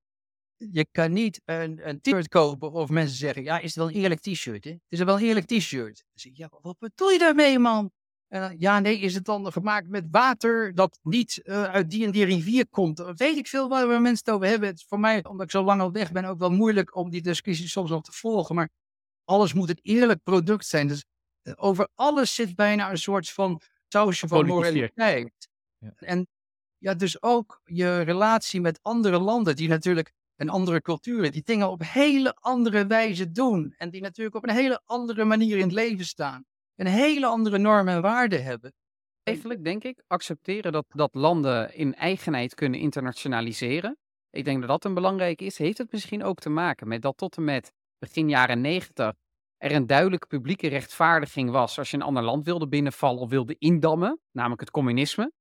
[0.57, 4.01] Je kan niet een, een t-shirt kopen of mensen zeggen: Ja, is het wel een
[4.01, 4.63] eerlijk t-shirt?
[4.63, 6.03] Het is wel een eerlijk t-shirt.
[6.13, 7.91] Zeg Ja, wat bedoel je daarmee, man?
[8.27, 12.11] En ja, nee, is het dan gemaakt met water dat niet eh, uit die en
[12.11, 12.97] die rivier komt?
[12.97, 14.67] Dan Weet ik veel waar we mensen het over hebben.
[14.67, 17.09] Het is voor mij, omdat ik zo lang al weg ben, ook wel moeilijk om
[17.09, 18.55] die discussie soms nog te volgen.
[18.55, 18.69] Maar
[19.23, 20.87] alles moet een eerlijk product zijn.
[20.87, 21.12] Dus eh,
[21.55, 25.49] over alles zit bijna een soort van sausje van moraliteit.
[25.77, 25.93] Ja.
[25.95, 26.27] En
[26.77, 31.69] ja, dus ook je relatie met andere landen, die natuurlijk en andere culturen, die dingen
[31.69, 33.73] op hele andere wijze doen.
[33.77, 36.45] En die natuurlijk op een hele andere manier in het leven staan.
[36.75, 38.73] Een hele andere normen en waarden hebben.
[39.23, 43.97] Eigenlijk denk ik accepteren dat, dat landen in eigenheid kunnen internationaliseren.
[44.29, 45.57] Ik denk dat dat een belangrijk is.
[45.57, 49.13] Heeft het misschien ook te maken met dat tot en met begin jaren negentig
[49.63, 53.55] er een duidelijke publieke rechtvaardiging was als je een ander land wilde binnenvallen of wilde
[53.59, 55.31] indammen, namelijk het communisme.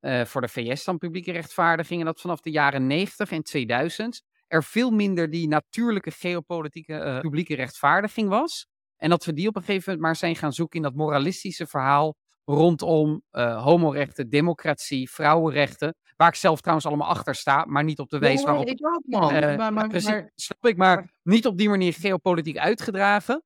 [0.00, 2.00] Eh, voor de VS dan publieke rechtvaardiging.
[2.00, 7.20] En dat vanaf de jaren 90 en 2000 er veel minder die natuurlijke geopolitieke eh,
[7.20, 8.66] publieke rechtvaardiging was.
[8.96, 11.66] En dat we die op een gegeven moment maar zijn gaan zoeken in dat moralistische
[11.66, 15.94] verhaal rondom uh, homorechten, democratie, vrouwenrechten.
[16.16, 18.66] Waar ik zelf trouwens allemaal achter sta, maar niet op de wijze waarop.
[18.66, 19.34] Ik ook, man.
[19.34, 23.42] Uh, maar, maar, precies, maar, snap ik, maar niet op die manier geopolitiek uitgedragen.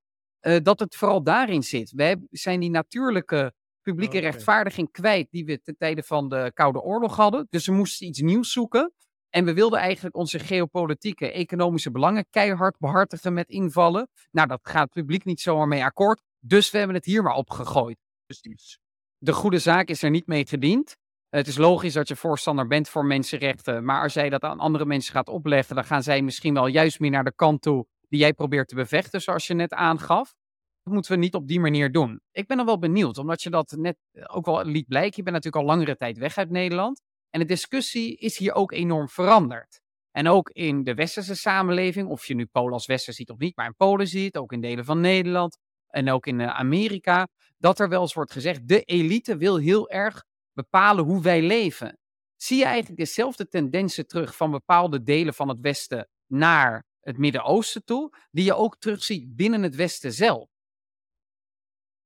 [0.46, 1.90] Uh, dat het vooral daarin zit.
[1.90, 6.80] Wij zijn die natuurlijke publieke Oh, rechtvaardiging kwijt die we ten tijde van de Koude
[6.80, 7.46] Oorlog hadden.
[7.50, 8.92] Dus we moesten iets nieuws zoeken.
[9.30, 14.08] En we wilden eigenlijk onze geopolitieke, economische belangen keihard behartigen met invallen.
[14.30, 16.22] Nou, dat gaat het publiek niet zomaar mee akkoord.
[16.38, 17.98] Dus we hebben het hier maar opgegooid.
[18.26, 18.78] precies.
[19.18, 20.96] De goede zaak is er niet mee gediend.
[21.28, 23.84] Het is logisch dat je voorstander bent voor mensenrechten.
[23.84, 27.00] Maar als jij dat aan andere mensen gaat opleggen, dan gaan zij misschien wel juist
[27.00, 30.34] meer naar de kant toe die jij probeert te bevechten, zoals je net aangaf.
[30.82, 32.20] Dat moeten we niet op die manier doen.
[32.32, 33.96] Ik ben dan wel benieuwd, omdat je dat net
[34.26, 35.16] ook wel liet blijken.
[35.16, 37.00] Je bent natuurlijk al langere tijd weg uit Nederland.
[37.30, 39.80] En de discussie is hier ook enorm veranderd.
[40.10, 43.56] En ook in de westerse samenleving, of je nu Polen als wester ziet of niet,
[43.56, 47.28] maar in Polen ziet, ook in delen van Nederland en ook in eh, Amerika,
[47.58, 51.98] dat er wel eens wordt gezegd, de elite wil heel erg bepalen hoe wij leven.
[52.36, 57.84] Zie je eigenlijk dezelfde tendensen terug van bepaalde delen van het Westen naar het Midden-Oosten
[57.84, 60.48] toe, die je ook terugziet binnen het Westen zelf?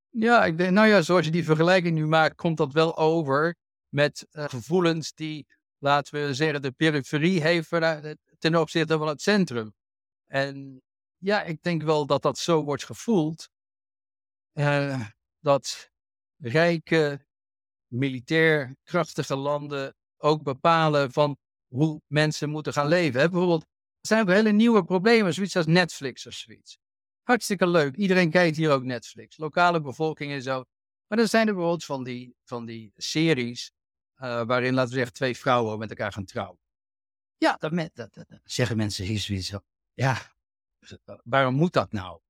[0.09, 3.57] Ja, ik denk, nou ja, zoals je die vergelijking nu maakt, komt dat wel over
[3.89, 5.47] met eh, gevoelens die,
[5.79, 7.69] laten we zeggen, de periferie heeft
[8.39, 9.75] ten opzichte van het centrum.
[10.27, 10.83] En
[11.17, 13.49] ja, ik denk wel dat dat zo wordt gevoeld.
[14.53, 15.09] eh,
[15.41, 15.91] dat
[16.37, 17.27] rijke,
[17.87, 21.37] militair krachtige landen ook bepalen van
[21.67, 23.31] hoe mensen moeten gaan leven.
[23.31, 23.67] Bijvoorbeeld,
[24.01, 26.79] zijn ook hele nieuwe problemen, zoiets als Netflix of zoiets.
[27.23, 27.97] Hartstikke leuk.
[27.97, 29.37] Iedereen kijkt hier ook Netflix.
[29.37, 30.65] Lokale bevolking en zo.
[31.07, 33.73] Maar dan zijn er bijvoorbeeld van die, van die series.
[34.15, 36.59] eh, waarin, laten we zeggen, twee vrouwen met elkaar gaan trouwen.
[37.37, 39.63] Ja, dat, me- dat, dat- zeggen mensen hier zoiets van.
[39.93, 40.33] Ja,
[41.25, 42.21] waarom moet dat nou?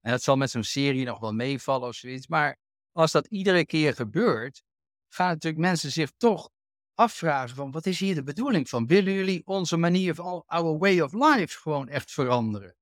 [0.00, 2.26] En dat zal met zo'n serie nog wel meevallen of zoiets.
[2.26, 2.58] Maar
[2.92, 4.62] als dat iedere keer gebeurt,
[5.08, 6.50] gaan natuurlijk mensen zich toch
[6.98, 8.86] afvragen van wat is hier de bedoeling van?
[8.86, 12.76] Willen jullie onze manier van our way of life gewoon echt veranderen?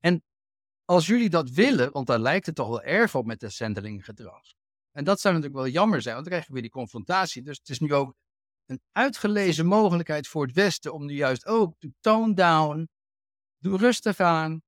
[0.00, 0.22] En
[0.84, 4.42] als jullie dat willen, want daar lijkt het toch wel erg op met het zendelinggedrag.
[4.92, 7.42] En dat zou natuurlijk wel jammer zijn, want dan krijgen we weer die confrontatie.
[7.42, 8.14] Dus het is nu ook
[8.66, 12.88] een uitgelezen mogelijkheid voor het Westen om nu juist ook to tone down,
[13.58, 14.62] doe rustig aan.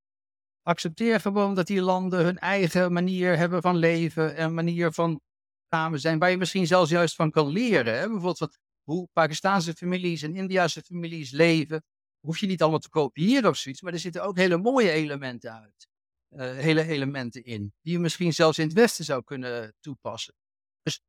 [0.62, 5.20] Accepteer gewoon dat die landen hun eigen manier hebben van leven en manier van
[5.68, 7.94] samen zijn, waar je misschien zelfs juist van kan leren.
[7.94, 8.00] Hè?
[8.00, 11.84] Bijvoorbeeld wat, hoe Pakistaanse families en Indiase families leven.
[12.20, 15.52] Hoef je niet allemaal te kopiëren of zoiets, maar er zitten ook hele mooie elementen
[15.52, 15.88] uit.
[16.28, 20.34] eh, hele elementen in, die je misschien zelfs in het Westen zou kunnen toepassen.
[20.82, 21.00] Dus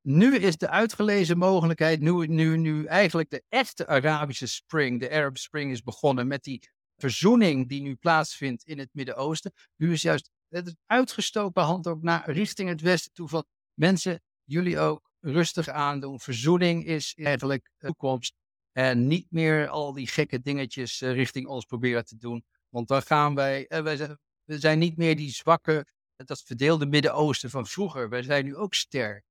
[0.00, 5.36] nu is de uitgelezen mogelijkheid, nu, nu, nu eigenlijk de echte Arabische Spring, de Arab
[5.36, 9.52] Spring is begonnen met die verzoening die nu plaatsvindt in het Midden-Oosten.
[9.76, 13.44] Nu is juist het uitgestoken hand ook naar richting het Westen toe van
[13.74, 16.20] mensen, jullie ook rustig aandoen.
[16.20, 18.34] Verzoening is eigenlijk de toekomst.
[18.72, 22.44] En niet meer al die gekke dingetjes eh, richting ons proberen te doen.
[22.68, 26.86] Want dan gaan wij, eh, wij zijn, we zijn niet meer die zwakke, dat verdeelde
[26.86, 28.08] Midden-Oosten van vroeger.
[28.08, 29.24] Wij zijn nu ook sterk.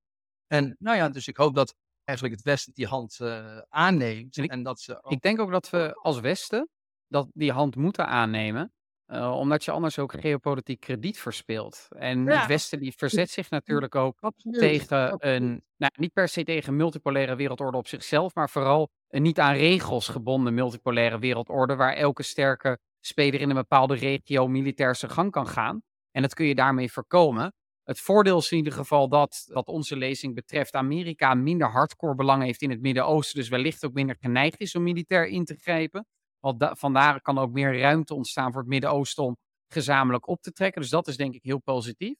[0.48, 4.38] En nou ja, dus ik hoop dat eigenlijk het Westen die hand eh, aanneemt.
[4.38, 6.70] En dat ze ook Ik denk ook dat we als Westen
[7.08, 8.74] dat die hand moeten aannemen.
[9.12, 11.88] Eh, omdat je anders ook geopolitiek krediet verspeelt.
[11.90, 12.40] En Ja.
[12.40, 15.42] het Westen die verzet zich natuurlijk ook Absoluut, tegen absoluut.
[15.42, 19.40] een, nou, niet per se tegen een multipolaire wereldorde op zichzelf, maar vooral een niet
[19.40, 25.12] aan regels gebonden multipolaire wereldorde, waar elke sterke speler in een bepaalde regio militair zijn
[25.12, 25.82] gang kan gaan.
[26.12, 27.54] En dat kun je daarmee voorkomen.
[27.84, 32.44] Het voordeel is in ieder geval dat, wat onze lezing betreft, Amerika minder hardcore belang
[32.44, 36.06] heeft in het Midden-Oosten, dus wellicht ook minder geneigd is om militair in te grijpen.
[36.42, 39.38] Want da- vandaar kan ook meer ruimte ontstaan voor het Midden-Oosten om
[39.68, 40.82] gezamenlijk op te trekken.
[40.82, 42.16] Dus dat is denk ik heel positief.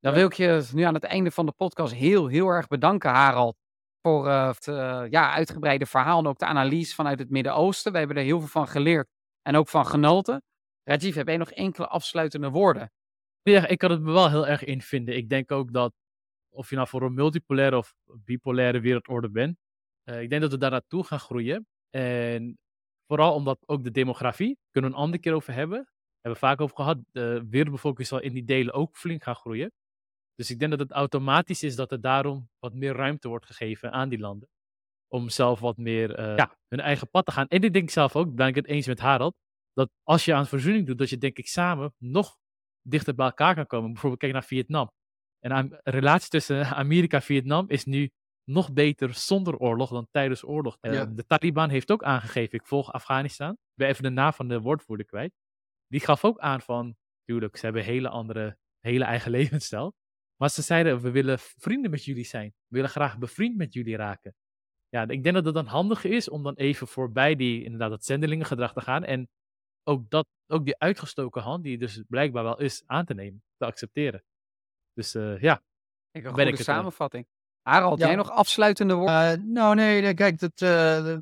[0.00, 3.10] Dan wil ik je nu aan het einde van de podcast heel, heel erg bedanken,
[3.10, 3.56] Harald.
[4.02, 7.92] Voor eh, het eh, ja, uitgebreide verhaal en ook de analyse vanuit het Midden-Oosten.
[7.92, 9.08] We hebben er heel veel van geleerd
[9.42, 10.42] en ook van genoten.
[10.82, 12.90] Rajiv, heb jij nog enkele afsluitende woorden?
[13.42, 15.16] Ja, ik kan het me wel heel erg in vinden.
[15.16, 15.94] Ik denk ook dat,
[16.50, 19.56] of je nou voor een multipolaire of bipolaire wereldorde bent,
[20.04, 21.66] eh, ik denk dat we daar naartoe gaan groeien.
[21.90, 22.58] En
[23.06, 25.78] vooral omdat ook de demografie, kunnen we een andere keer over hebben,
[26.20, 29.72] hebben we vaak over gehad, de wereldbevolking zal in die delen ook flink gaan groeien.
[30.34, 33.92] Dus ik denk dat het automatisch is dat er daarom wat meer ruimte wordt gegeven
[33.92, 34.48] aan die landen.
[35.08, 36.56] Om zelf wat meer eh, Ja.
[36.68, 37.48] hun eigen pad te gaan.
[37.48, 39.34] En ik denk zelf ook, ben ik het eens met Harald,
[39.72, 42.36] dat als je aan verzoening doet, dat je denk ik samen nog
[42.82, 43.90] dichter bij elkaar kan komen.
[43.92, 44.90] Bijvoorbeeld kijk naar Vietnam.
[45.38, 48.10] En een relatie tussen Amerika en Vietnam is nu
[48.48, 50.76] nog beter zonder oorlog dan tijdens oorlog.
[50.80, 51.04] Eh.
[51.14, 53.50] De Taliban heeft ook aangegeven, ik volg Afghanistan.
[53.50, 55.32] Ik ben even de naam van de woordvoerder kwijt.
[55.86, 59.94] Die gaf ook aan van, tuurlijk, ze hebben een hele andere, hele eigen levensstijl.
[60.36, 62.48] Maar ze zeiden, we willen vrienden met jullie zijn.
[62.48, 64.34] We willen graag bevriend met jullie raken.
[64.88, 68.04] Ja, ik denk dat het dan handig is om dan even voorbij die, inderdaad, dat
[68.04, 69.04] zendelingengedrag te gaan.
[69.04, 69.28] En
[69.84, 73.66] ook, dat, ook die uitgestoken hand, die dus blijkbaar wel is, aan te nemen, te
[73.66, 74.24] accepteren.
[74.92, 75.62] Dus uh, ja.
[76.10, 77.26] Ik een goede samenvatting.
[77.66, 79.40] Harald, jij nog afsluitende woorden?
[79.40, 81.20] Uh, nou nee, kijk, dat, uh, dat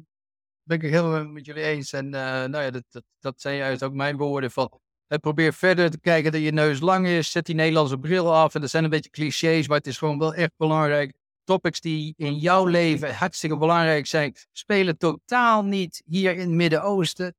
[0.63, 1.93] ben ik heel met jullie eens.
[1.93, 4.81] En nou ja, dat, dat, dat zijn juist ook mijn woorden van
[5.21, 7.31] probeer verder te kijken dat je neus lang is.
[7.31, 8.55] Zet die Nederlandse bril af.
[8.55, 11.13] En dat zijn een beetje clichés, maar het is gewoon wel echt belangrijk.
[11.45, 17.35] Topics die in jouw leven hartstikke belangrijk zijn, spelen totaal niet hier in het Midden-Oosten.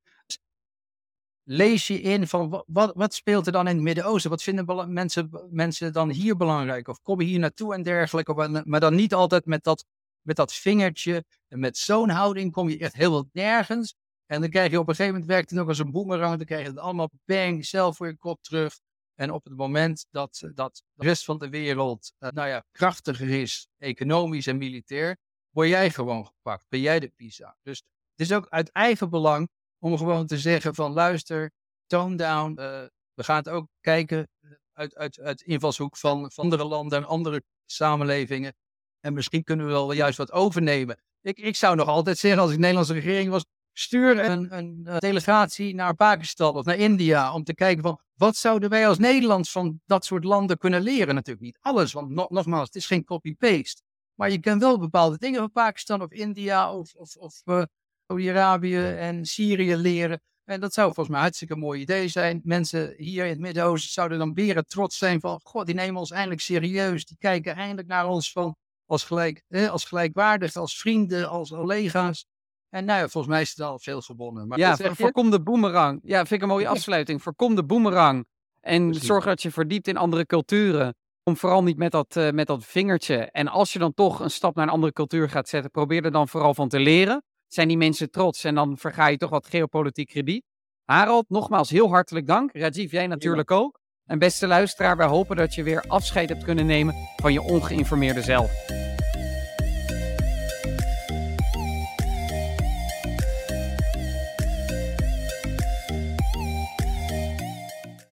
[1.48, 4.30] Lees je in van wat, wat speelt er dan in het Midden-Oosten?
[4.30, 6.88] Wat vinden mensen, mensen dan hier belangrijk?
[6.88, 8.62] Of komen hier naartoe en dergelijke?
[8.64, 9.84] Maar dan niet altijd met dat,
[10.22, 11.24] met dat vingertje.
[11.48, 13.94] En met zo'n houding kom je echt heel wat nergens.
[14.26, 16.36] En dan krijg je op een gegeven moment werkt het nog als een boemerang.
[16.36, 18.78] Dan krijg je het allemaal bang, zelf voor je kop terug.
[19.14, 23.28] En op het moment dat, dat de rest van de wereld uh, nou ja, krachtiger
[23.28, 25.16] is, economisch en militair,
[25.50, 26.66] word jij gewoon gepakt.
[26.68, 27.56] Ben jij de PISA.
[27.62, 27.82] Dus
[28.16, 29.48] het is ook uit eigen belang
[29.86, 31.50] om gewoon te zeggen van luister,
[31.86, 32.50] tone down.
[32.50, 32.82] Uh,
[33.14, 37.04] we gaan het ook kijken eh, uit, uit, uit invalshoek van, van andere landen en
[37.04, 38.54] andere samenlevingen.
[39.00, 41.00] En misschien kunnen we wel juist wat overnemen.
[41.20, 44.98] Ik, ik zou nog altijd zeggen, als ik Nederlandse regering was, stuur een, een, een,
[44.98, 49.48] delegatie naar Pakistan of naar India om te kijken van wat zouden wij als Nederland
[49.48, 51.14] van dat soort landen kunnen leren.
[51.14, 53.82] Natuurlijk niet alles, want nogmaals, het is geen copy-paste.
[54.14, 57.62] Maar je kan wel bepaalde dingen van Pakistan of India of, of, of uh,
[58.06, 60.20] Saudi-Arabië en Syrië leren.
[60.44, 62.40] En dat zou volgens mij een hartstikke mooi idee zijn.
[62.44, 66.10] Mensen hier in het Midden-Oosten zouden dan weer trots zijn van, god, die nemen ons
[66.10, 67.04] eindelijk serieus.
[67.04, 72.26] Die kijken eindelijk naar ons van, als, gelijk, als gelijkwaardig, als vrienden, als collega's.
[72.68, 74.48] En nou ja, volgens mij is het al veel gewonnen.
[74.48, 76.00] Maar ja, voorkom de boemerang.
[76.02, 77.22] Ja, vind ik een mooie afsluiting.
[77.22, 78.26] Voorkom de boemerang.
[78.60, 80.94] En zorg dat je verdiept in andere culturen.
[81.22, 83.16] Kom vooral niet met dat, uh, met dat vingertje.
[83.16, 86.10] En als je dan toch een stap naar een andere cultuur gaat zetten, probeer er
[86.10, 87.22] dan vooral van te leren.
[87.56, 90.44] Zijn die mensen trots en dan verga je toch wat geopolitiek krediet.
[90.84, 92.52] Harald, nogmaals heel hartelijk dank.
[92.52, 93.80] Rajiv, jij natuurlijk ook.
[94.04, 98.22] En beste luisteraar, wij hopen dat je weer afscheid hebt kunnen nemen van je ongeïnformeerde
[98.22, 98.50] zelf.